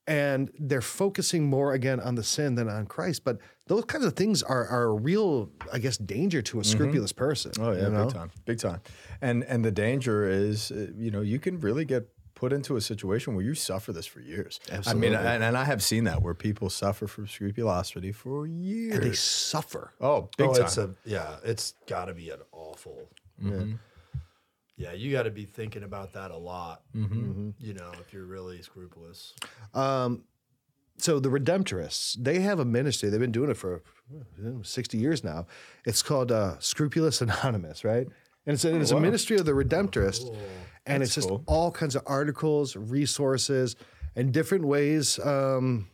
[0.06, 3.24] And they're focusing more again on the sin than on Christ.
[3.24, 3.38] But
[3.68, 7.52] those kinds of things are, are a real, I guess, danger to a scrupulous person.
[7.60, 8.04] Oh yeah, you know?
[8.04, 8.80] big time, big time.
[9.20, 12.08] And and the danger is, uh, you know, you can really get
[12.42, 14.58] put into a situation where you suffer this for years.
[14.84, 18.96] I mean, and, and I have seen that where people suffer from scrupulosity for years.
[18.96, 19.92] And They suffer.
[20.00, 20.64] oh, big oh, time.
[20.64, 23.08] it's a yeah, it's got to be an awful.
[24.76, 26.82] Yeah, you got to be thinking about that a lot.
[27.60, 29.34] You know, if you're really scrupulous.
[29.72, 33.08] so the Redemptorists, they have a ministry.
[33.08, 33.82] They've been doing it for
[34.12, 35.46] uh, 60 years now.
[35.86, 38.08] It's called uh, Scrupulous Anonymous, right?
[38.46, 40.28] And it's a, it's a ministry of the Redemptorists.
[40.86, 41.44] And it's just cool.
[41.46, 43.76] all kinds of articles, resources,
[44.16, 45.88] and different ways um,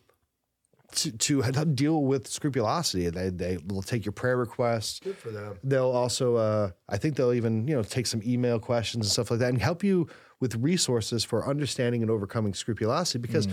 [0.92, 1.42] to, to
[1.74, 3.08] deal with scrupulosity.
[3.10, 5.00] They, they will take your prayer requests.
[5.00, 5.58] Good for them.
[5.62, 9.30] They'll also, uh, I think they'll even, you know, take some email questions and stuff
[9.30, 10.08] like that and help you
[10.40, 13.48] with resources for understanding and overcoming scrupulosity because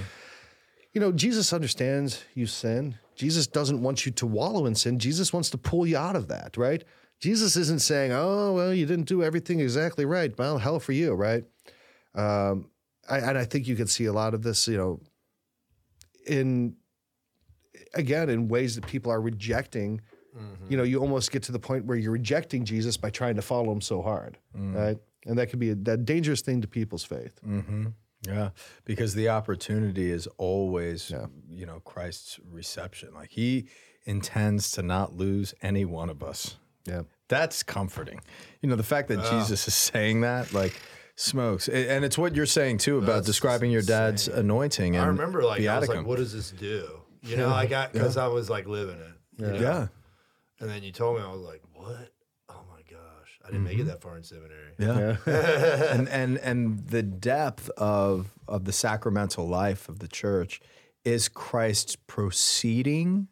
[0.96, 2.98] you know, Jesus understands you sin.
[3.16, 4.98] Jesus doesn't want you to wallow in sin.
[4.98, 6.86] Jesus wants to pull you out of that, right?
[7.20, 10.38] Jesus isn't saying, oh, well, you didn't do everything exactly right.
[10.38, 11.44] Well, hell for you, right?
[12.14, 12.70] Um,
[13.10, 15.02] I, and I think you can see a lot of this, you know,
[16.28, 16.76] in,
[17.94, 20.02] again, in ways that people are rejecting.
[20.36, 20.72] Mm-hmm.
[20.72, 23.42] You know, you almost get to the point where you're rejecting Jesus by trying to
[23.42, 24.76] follow him so hard, mm.
[24.76, 24.98] right?
[25.26, 27.40] And that can be a that dangerous thing to people's faith.
[27.48, 27.88] Mm-hmm.
[28.28, 28.50] Yeah,
[28.86, 31.14] because the opportunity is always,
[31.48, 33.14] you know, Christ's reception.
[33.14, 33.68] Like he
[34.06, 36.58] intends to not lose any one of us.
[36.86, 37.02] Yeah.
[37.28, 38.22] That's comforting.
[38.62, 40.80] You know, the fact that Jesus is saying that, like,
[41.16, 41.68] smokes.
[41.68, 44.96] And it's what you're saying too about That's describing your dad's anointing.
[44.96, 47.02] And I remember like I was like, what does this do?
[47.24, 49.42] You know, I got because I was like living it.
[49.42, 49.60] you know?
[49.60, 49.88] Yeah.
[50.60, 52.12] And then you told me, I was like, what?
[52.50, 53.90] Oh my gosh, I didn't make it mm-hmm.
[53.90, 54.74] that far in seminary.
[54.78, 55.18] Yeah.
[55.92, 60.62] and and and the depth of of the sacramental life of the church
[61.04, 63.28] is Christ's proceeding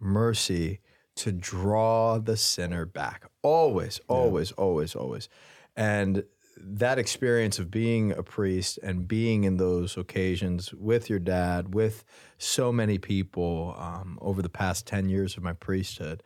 [0.00, 0.80] mercy
[1.16, 3.24] to draw the sinner back.
[3.42, 5.28] Always, always, always, always.
[5.76, 6.24] And
[6.58, 12.04] that experience of being a priest and being in those occasions with your dad, with
[12.38, 16.22] so many people um, over the past 10 years of my priesthood,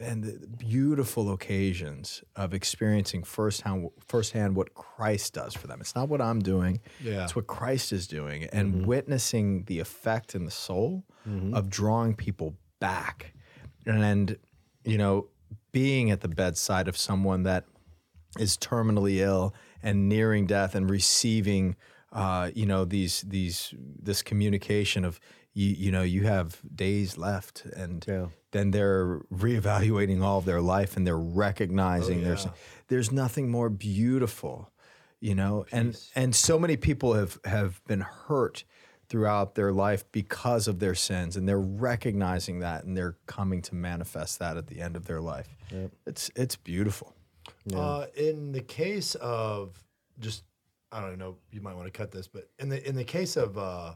[0.00, 5.80] and the beautiful occasions of experiencing firsthand, firsthand what Christ does for them.
[5.80, 7.24] It's not what I'm doing, Yeah.
[7.24, 11.04] it's what Christ is doing, and witnessing the effect in the soul
[11.52, 13.32] of drawing people back.
[13.86, 14.36] And,
[14.84, 15.28] you know,
[15.72, 17.64] being at the bedside of someone that
[18.38, 21.76] is terminally ill and nearing death and receiving
[22.12, 25.20] uh, you know these these this communication of
[25.52, 28.28] you you know you have days left and Yeah.
[28.52, 32.46] then they're reevaluating all of their life and they're recognizing there's
[32.88, 34.70] there's nothing more beautiful
[35.20, 35.66] you know?
[35.72, 38.64] And and so many people have have been hurt
[39.08, 43.74] throughout their life because of their sins and they're recognizing that and they're coming to
[43.74, 45.48] manifest that at the end of their life.
[46.06, 47.14] It's it's beautiful.
[47.74, 49.82] Uh, in the case of
[50.20, 50.44] just,
[50.92, 53.36] I don't know, you might want to cut this, but in the in the case
[53.36, 53.94] of uh,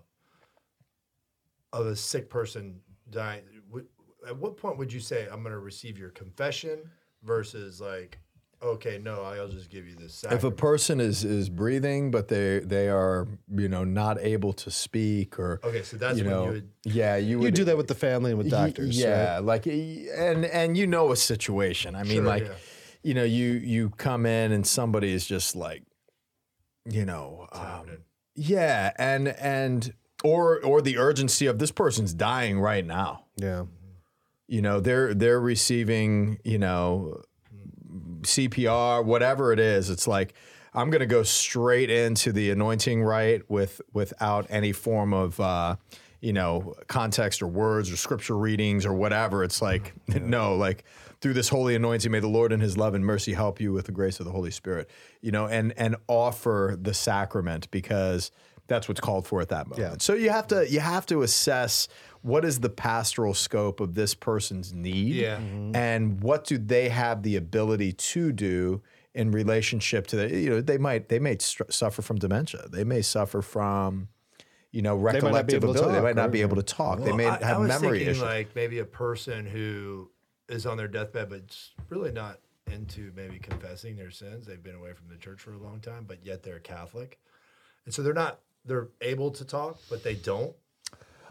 [1.72, 3.86] of a sick person dying, w-
[4.26, 6.80] at what point would you say I'm going to receive your confession
[7.22, 8.18] versus like,
[8.62, 10.24] okay, no, I'll just give you this.
[10.30, 14.70] if a person is is breathing but they they are you know not able to
[14.70, 17.64] speak or Okay, so that's you when know you would- yeah you would You do
[17.64, 18.98] that with the family and with Y- doctors.
[18.98, 19.44] yeah right?
[19.44, 22.54] like and and you know a situation i mean Sure, like yeah.
[23.02, 25.82] you know you you come in and somebody is just like
[26.84, 27.86] you know um,
[28.34, 29.94] yeah and and
[30.24, 33.64] or or the urgency of this person's dying right now Yeah.
[34.48, 37.20] you know they're they're receiving you know
[38.22, 40.34] CPR whatever it is it's like
[40.74, 45.76] I'm going to go straight into the anointing rite with without any form of uh
[46.20, 50.84] you know context or words or scripture readings or whatever it's like no like
[51.20, 53.86] through this holy anointing may the Lord in his love and mercy help you with
[53.86, 54.88] the grace of the Holy Spirit
[55.20, 58.30] you know and and offer the sacrament because
[58.72, 59.80] that's what's called for at that moment.
[59.80, 59.96] Yeah.
[59.98, 61.88] So you have to you have to assess
[62.22, 65.36] what is the pastoral scope of this person's need, Yeah.
[65.38, 65.76] Mm-hmm.
[65.76, 68.82] and what do they have the ability to do
[69.14, 72.84] in relationship to the you know they might they may str- suffer from dementia, they
[72.84, 74.08] may suffer from
[74.70, 76.56] you know might not be recollective able to ability, they talk, might not be able
[76.56, 78.22] to talk, they may I- I have was memory thinking, issues.
[78.22, 80.10] Like maybe a person who
[80.48, 82.38] is on their deathbed, but it's really not
[82.70, 84.46] into maybe confessing their sins.
[84.46, 87.18] They've been away from the church for a long time, but yet they're Catholic,
[87.84, 88.40] and so they're not.
[88.64, 90.54] They're able to talk, but they don't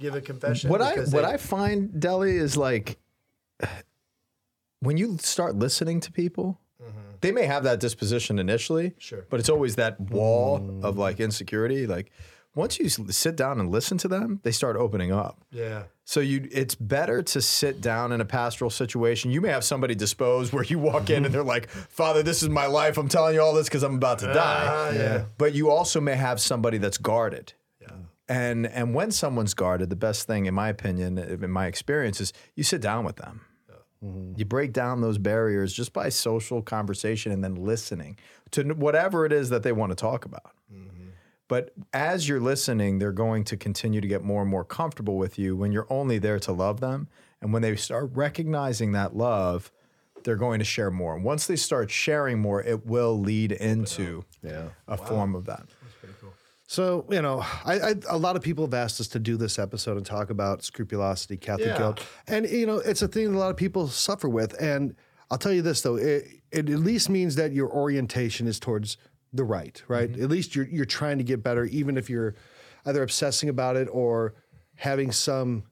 [0.02, 0.70] give a confession.
[0.70, 2.97] what I what they- I find, Deli, is like
[4.82, 6.60] when you start listening to people,
[7.22, 9.26] they may have that disposition initially, Sure.
[9.30, 11.86] but it's always that wall of like insecurity.
[11.86, 12.12] Like
[12.56, 15.39] once you sit down and listen to them, they start opening up.
[15.52, 15.84] Yeah.
[16.04, 19.30] So you, it's better to sit down in a pastoral situation.
[19.32, 22.49] You may have somebody disposed where you walk in and they're like, "Father, this is
[22.49, 22.97] my life.
[22.97, 25.26] I'm telling you all this because I'm about to die." Ah, yeah.
[25.38, 27.54] But you also may have somebody that's guarded.
[28.32, 32.32] And and when someone's guarded, the best thing, in my opinion, in my experience, is
[32.55, 33.41] you sit down with them.
[34.38, 38.17] You break down those barriers just by social conversation and then listening
[38.51, 40.51] to whatever it is that they want to talk about.
[41.47, 45.38] But as you're listening, they're going to continue to get more and more comfortable with
[45.38, 47.09] you when you're only there to love them.
[47.41, 49.71] And when they start recognizing that love,
[50.23, 51.13] they're going to share more.
[51.15, 54.69] And once they start sharing more, it will lead into Yeah.
[54.88, 55.65] a form of that.
[56.72, 59.59] So you know, I, I a lot of people have asked us to do this
[59.59, 61.78] episode and talk about scrupulosity, Catholic Yeah.
[61.78, 64.55] guilt, and you know, it's a thing that a lot of people suffer with.
[64.57, 64.95] And
[65.30, 68.95] I'll tell you this though, it, it at least means that your orientation is towards
[69.34, 70.17] the right, right?
[70.17, 72.36] At least you're you're trying to get better, even if you're
[72.86, 74.34] either obsessing about it or
[74.76, 75.63] having some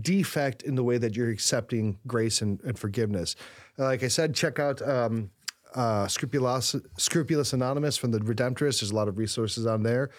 [0.00, 3.36] defect in the way that you're accepting grace and, and forgiveness.
[3.76, 5.32] Like I said, check out um,
[5.74, 8.80] uh, Scrupulous, Scrupulous Anonymous from the Redemptorists.
[8.80, 10.10] There's a lot of resources on there.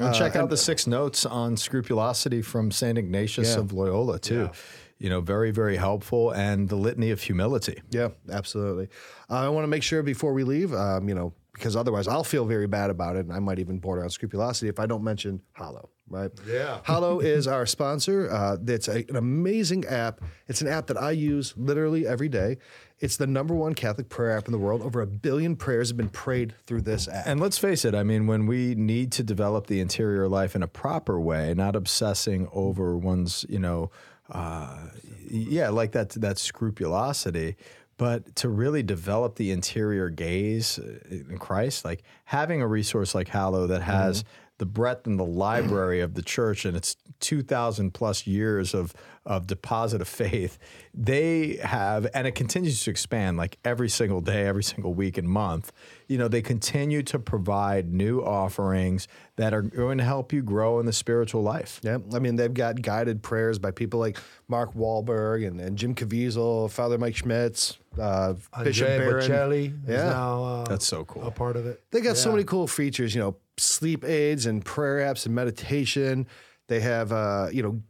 [0.00, 2.96] And check out the six notes on scrupulosity from St.
[2.96, 3.60] Ignatius Yeah.
[3.60, 4.50] of Loyola, too.
[4.98, 6.30] You know, very, very helpful.
[6.30, 7.82] And the litany of humility.
[7.90, 8.88] Yeah, absolutely.
[9.28, 12.24] Uh, I want to make sure before we leave, um, you know, because otherwise I'll
[12.24, 15.04] feel very bad about it, and I might even border on scrupulosity if I don't
[15.04, 15.90] mention Hallow.
[16.12, 16.30] Right?
[16.46, 16.80] Yeah.
[16.84, 18.30] Hallow is our sponsor.
[18.30, 20.20] Uh, that's a, an amazing app.
[20.46, 22.58] It's an app that I use literally every day.
[23.00, 24.82] It's the number one Catholic prayer app in the world.
[24.82, 27.26] Over a billion prayers have been prayed through this app.
[27.26, 30.62] And let's face it, I mean, when we need to develop the interior life in
[30.62, 33.90] a proper way, not obsessing over one's, you know,
[34.30, 34.88] uh,
[35.28, 37.56] yeah, like that that scrupulosity,
[37.96, 43.28] but to really develop the interior gaze uh, in Christ, like having a resource like
[43.28, 44.24] Hallow that has
[44.58, 48.94] the breadth and the library of the church and its 2,000 plus years of,
[49.26, 50.58] of deposit of faith,
[50.94, 55.28] they have, and it continues to expand like every single day, every single week and
[55.28, 55.72] month.
[56.06, 60.78] You know, they continue to provide new offerings that are going to help you grow
[60.78, 61.80] in the spiritual life.
[61.82, 65.94] Yeah, I mean they've got guided prayers by people like Mark Wahlberg and, and Jim
[65.94, 69.28] Caviezel, Father Mike Schmitz, uh, Bishop Andrea Barron.
[69.30, 70.10] Bocelli is Yeah.
[70.10, 71.22] now uh, That's so cool.
[71.26, 71.82] a part of it.
[71.90, 76.26] They got so many cool features, you know, sleep aids and prayer apps and meditation.
[76.68, 77.82] They have, uh, you know,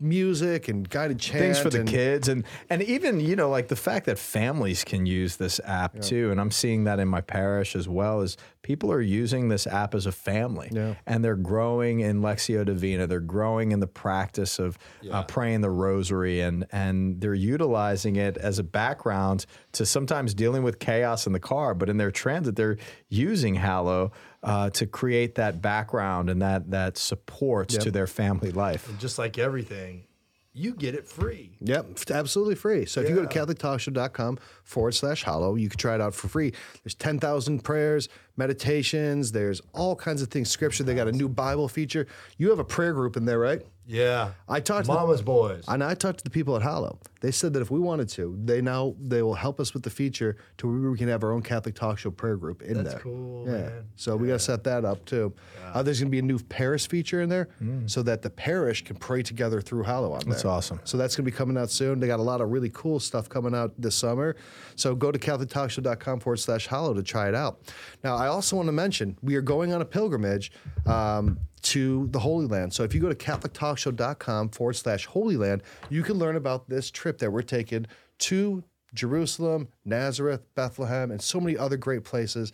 [0.00, 1.38] music and guided chant.
[1.38, 4.82] things for the and, kids and and even you know like the fact that families
[4.82, 8.36] can use this app too and i'm seeing that in my parish as well as
[8.62, 10.96] people are using this app as a family Yeah.
[11.06, 14.76] and they're growing in lectio divina they're growing in the practice of
[15.10, 20.64] uh, praying the rosary and and they're utilizing it as a background to sometimes dealing
[20.64, 22.76] with chaos in the car but in their transit they're
[23.08, 24.10] using hallow
[24.44, 29.18] uh, to create that background and that that support to their family life And just
[29.18, 30.04] like everything,
[30.52, 31.56] you get it free.
[31.60, 32.86] Yep, absolutely free.
[32.86, 33.44] So if you go to Yeah.
[33.44, 36.52] catholictalkshow.com forward slash hallow, you can try it out for free.
[36.82, 40.82] There's 10,000 prayers, meditations, there's all kinds of things, scripture.
[40.84, 42.06] They got a new Bible feature.
[42.38, 43.62] You have a prayer group in there, right?
[43.86, 44.32] Yeah.
[44.48, 45.64] I talked to the- Mama's boys.
[45.68, 46.98] And I talked to the people at Hallow.
[47.20, 49.90] They said that if we wanted to, they now they will help us with the
[49.90, 52.82] feature to where we can have our own Catholic talk show prayer group in there.
[52.82, 53.02] That's there.
[53.02, 53.52] cool, yeah.
[53.52, 53.84] man.
[53.96, 55.32] So we got to set that up too.
[55.72, 57.48] Uh, there's going to be a new parish feature in there,
[57.86, 60.32] so that the parish can pray together through Hallow on there.
[60.32, 60.80] That's awesome.
[60.84, 61.98] So that's going to be coming out soon.
[62.00, 64.36] They got a lot of really cool stuff coming out this summer.
[64.76, 67.60] So go to CatholicTalkShow.com forward slash hallow to try it out.
[68.02, 70.52] Now, I also want to mention we are going on a pilgrimage
[70.86, 72.72] um, to the Holy Land.
[72.72, 76.90] So if you go to CatholicTalkShow.com forward slash Holy Land, you can learn about this
[76.90, 77.86] trip that we're taking
[78.20, 82.52] to Jerusalem, Nazareth, Bethlehem, and so many other great places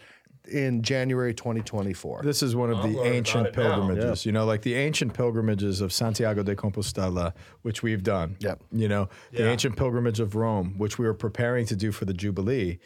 [0.50, 2.22] in January 2024.
[2.22, 3.76] This is one of oh, I'm the ancient about it now.
[3.76, 7.32] pilgrimages, you know, like the ancient pilgrimages of Santiago de Compostela,
[7.62, 8.36] which we've done.
[8.40, 8.62] Yep.
[8.72, 12.14] You know, the ancient pilgrimage of Rome, which we were preparing to do for the
[12.14, 12.78] Jubilee.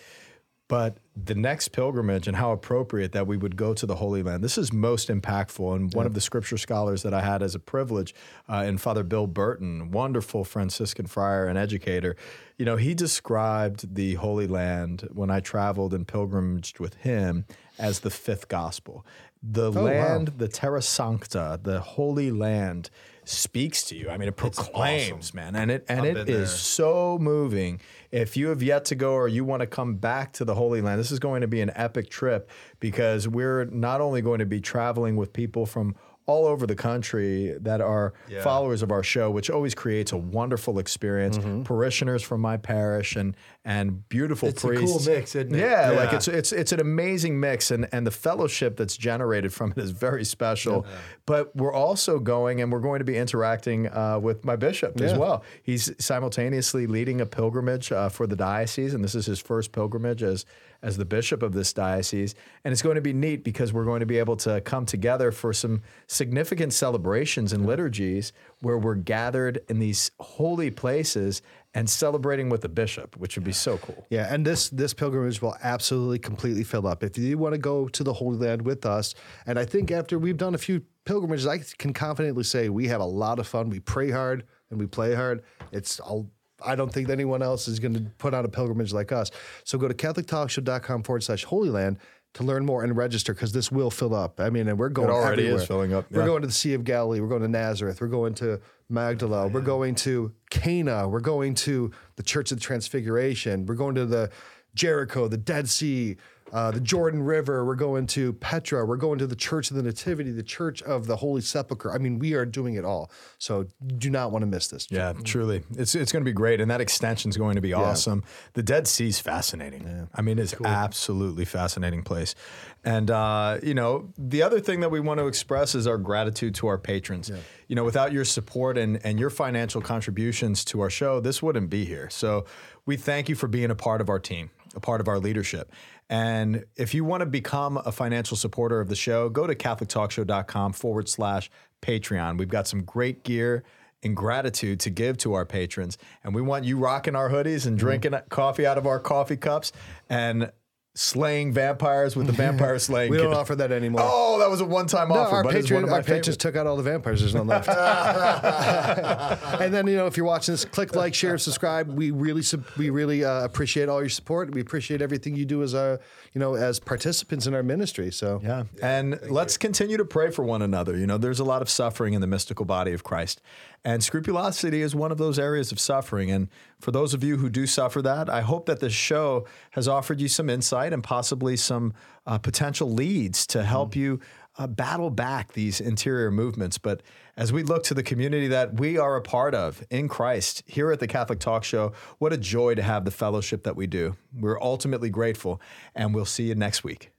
[0.67, 4.43] But the next pilgrimage and how appropriate that we would go to the Holy Land.
[4.43, 5.77] This is most impactful.
[5.77, 8.15] And one of the scripture scholars that I had as a privilege,
[8.49, 12.17] uh, in Father Bill Burton, wonderful Franciscan friar and educator,
[12.57, 17.45] you know, he described the Holy Land when I traveled and pilgrimaged with him
[17.79, 19.05] as the fifth gospel.
[19.43, 19.83] The wow.
[19.83, 22.89] land, the Terra Sancta, the Holy Land,
[23.25, 24.09] speaks to you.
[24.09, 26.47] I mean, it proclaims, man, and it and I've it is there.
[26.47, 27.81] so moving.
[28.15, 30.81] If you have yet to go or you want to come back to the Holy
[30.81, 32.49] Land, this is going to be an epic trip
[32.79, 35.97] because we're not only going to be traveling with people from
[36.27, 38.43] all over the country that are Yeah.
[38.43, 41.39] followers of our show, which always creates a wonderful experience.
[41.65, 45.59] Parishioners from my parish and and beautiful It's a cool mix, isn't it?
[45.59, 49.73] Yeah, like it's it's it's an amazing mix, and and the fellowship that's generated from
[49.73, 50.85] it is very special.
[51.27, 55.15] But we're also going, and we're going to be interacting uh, with my bishop as
[55.15, 55.43] well.
[55.63, 60.23] He's simultaneously leading a pilgrimage uh, for the diocese, and this is his first pilgrimage
[60.23, 60.45] as
[60.85, 62.35] as the bishop of this diocese.
[62.63, 65.33] And it's going to be neat because we're going to be able to come together
[65.33, 71.41] for some significant celebrations and liturgies where we're gathered in these holy places
[71.73, 74.07] and celebrating with the bishop, which would be so cool.
[74.11, 77.03] Yeah, and this this pilgrimage will absolutely completely fill up.
[77.03, 79.15] If you want to go to the Holy Land with us,
[79.47, 83.01] and I think after we've done a few pilgrimages, I can confidently say we have
[83.01, 83.71] a lot of fun.
[83.71, 85.43] We pray hard and we play hard.
[85.73, 86.31] It's all.
[86.65, 89.31] I don't think anyone else is going to put on a pilgrimage like us.
[89.65, 91.99] So go to CatholicTalkShow.com forward slash Holy Land
[92.35, 94.41] to learn more and register because this will fill up.
[94.41, 96.85] I mean, and we're going already is filling up, We're going to the Sea of
[96.85, 97.21] Galilee.
[97.21, 98.01] We're going to Nazareth.
[98.01, 99.49] We're going to Magdala.
[99.49, 101.09] We're going to Cana.
[101.09, 103.67] We're going to the Church of the Transfiguration.
[103.67, 104.31] We're going to the
[104.75, 106.17] Jericho, the Dead Sea,
[106.55, 107.65] uh, the Jordan River.
[107.65, 108.87] We're going to Petra.
[108.87, 111.93] We're going to the Church of the Nativity, the Church of the Holy Sepulchre.
[111.93, 113.11] I mean, we are doing it all.
[113.39, 113.67] So
[113.99, 114.87] do not want to miss this.
[114.89, 115.65] Yeah, truly.
[115.77, 116.61] It's it's going to be great.
[116.61, 118.23] And that extension is going to be awesome.
[118.55, 120.09] The Dead Sea is fascinating.
[120.15, 122.37] I mean, it's absolutely fascinating place.
[122.85, 126.55] And, uh, you know, the other thing that we want to express is our gratitude
[126.57, 127.31] to our patrons.
[127.67, 131.71] You know, without your support and, and your financial contributions to our show, this wouldn't
[131.71, 132.09] be here.
[132.11, 132.45] So
[132.87, 135.73] we thank you for being a part of our team, a part of our leadership.
[136.09, 140.73] And if you want to become a financial supporter of the show, go to CatholicTalkShow.com
[140.73, 141.51] forward slash
[141.83, 142.39] Patreon.
[142.39, 143.65] We've got some great gear
[144.03, 145.97] and gratitude to give to our patrons.
[146.23, 147.69] And we want you rocking our hoodies Mm-hmm.
[147.69, 149.73] and drinking coffee out of our coffee cups
[150.11, 150.51] and
[150.97, 153.37] slaying vampires with the vampire slaying We don't kit.
[153.37, 154.03] offer that anymore.
[154.05, 156.37] Oh, that was a one-time No, offer, our, but it's one of my our patrons
[156.37, 157.21] took out all the vampires.
[157.21, 157.69] There's none left.
[159.61, 161.91] and then you know, if you're watching this, click like, share, subscribe.
[161.91, 162.43] We really,
[162.79, 164.55] we really uh, appreciate all your support.
[164.55, 166.01] We appreciate everything you do as our,
[166.33, 168.13] you know, as participants in our ministry.
[168.13, 168.65] So Yeah.
[168.81, 170.97] And let's continue to pray for one another.
[170.97, 173.41] You know, there's a lot of suffering in the mystical body of Christ.
[173.85, 176.31] And scrupulosity is one of those areas of suffering.
[176.31, 176.49] And
[176.85, 180.21] for those of you who do suffer that, I hope that this show has offered
[180.21, 181.95] you some insight and possibly some
[182.27, 184.21] uh, potential leads to help you
[184.59, 186.77] uh, battle back these interior movements.
[186.77, 187.01] But
[187.39, 190.93] as we look to the community that we are a part of in Christ here
[190.93, 194.17] at the Catholic Talk Show, what a joy to have the fellowship that we do.
[194.39, 195.63] We're ultimately grateful,
[195.95, 197.11] and we'll see you next week.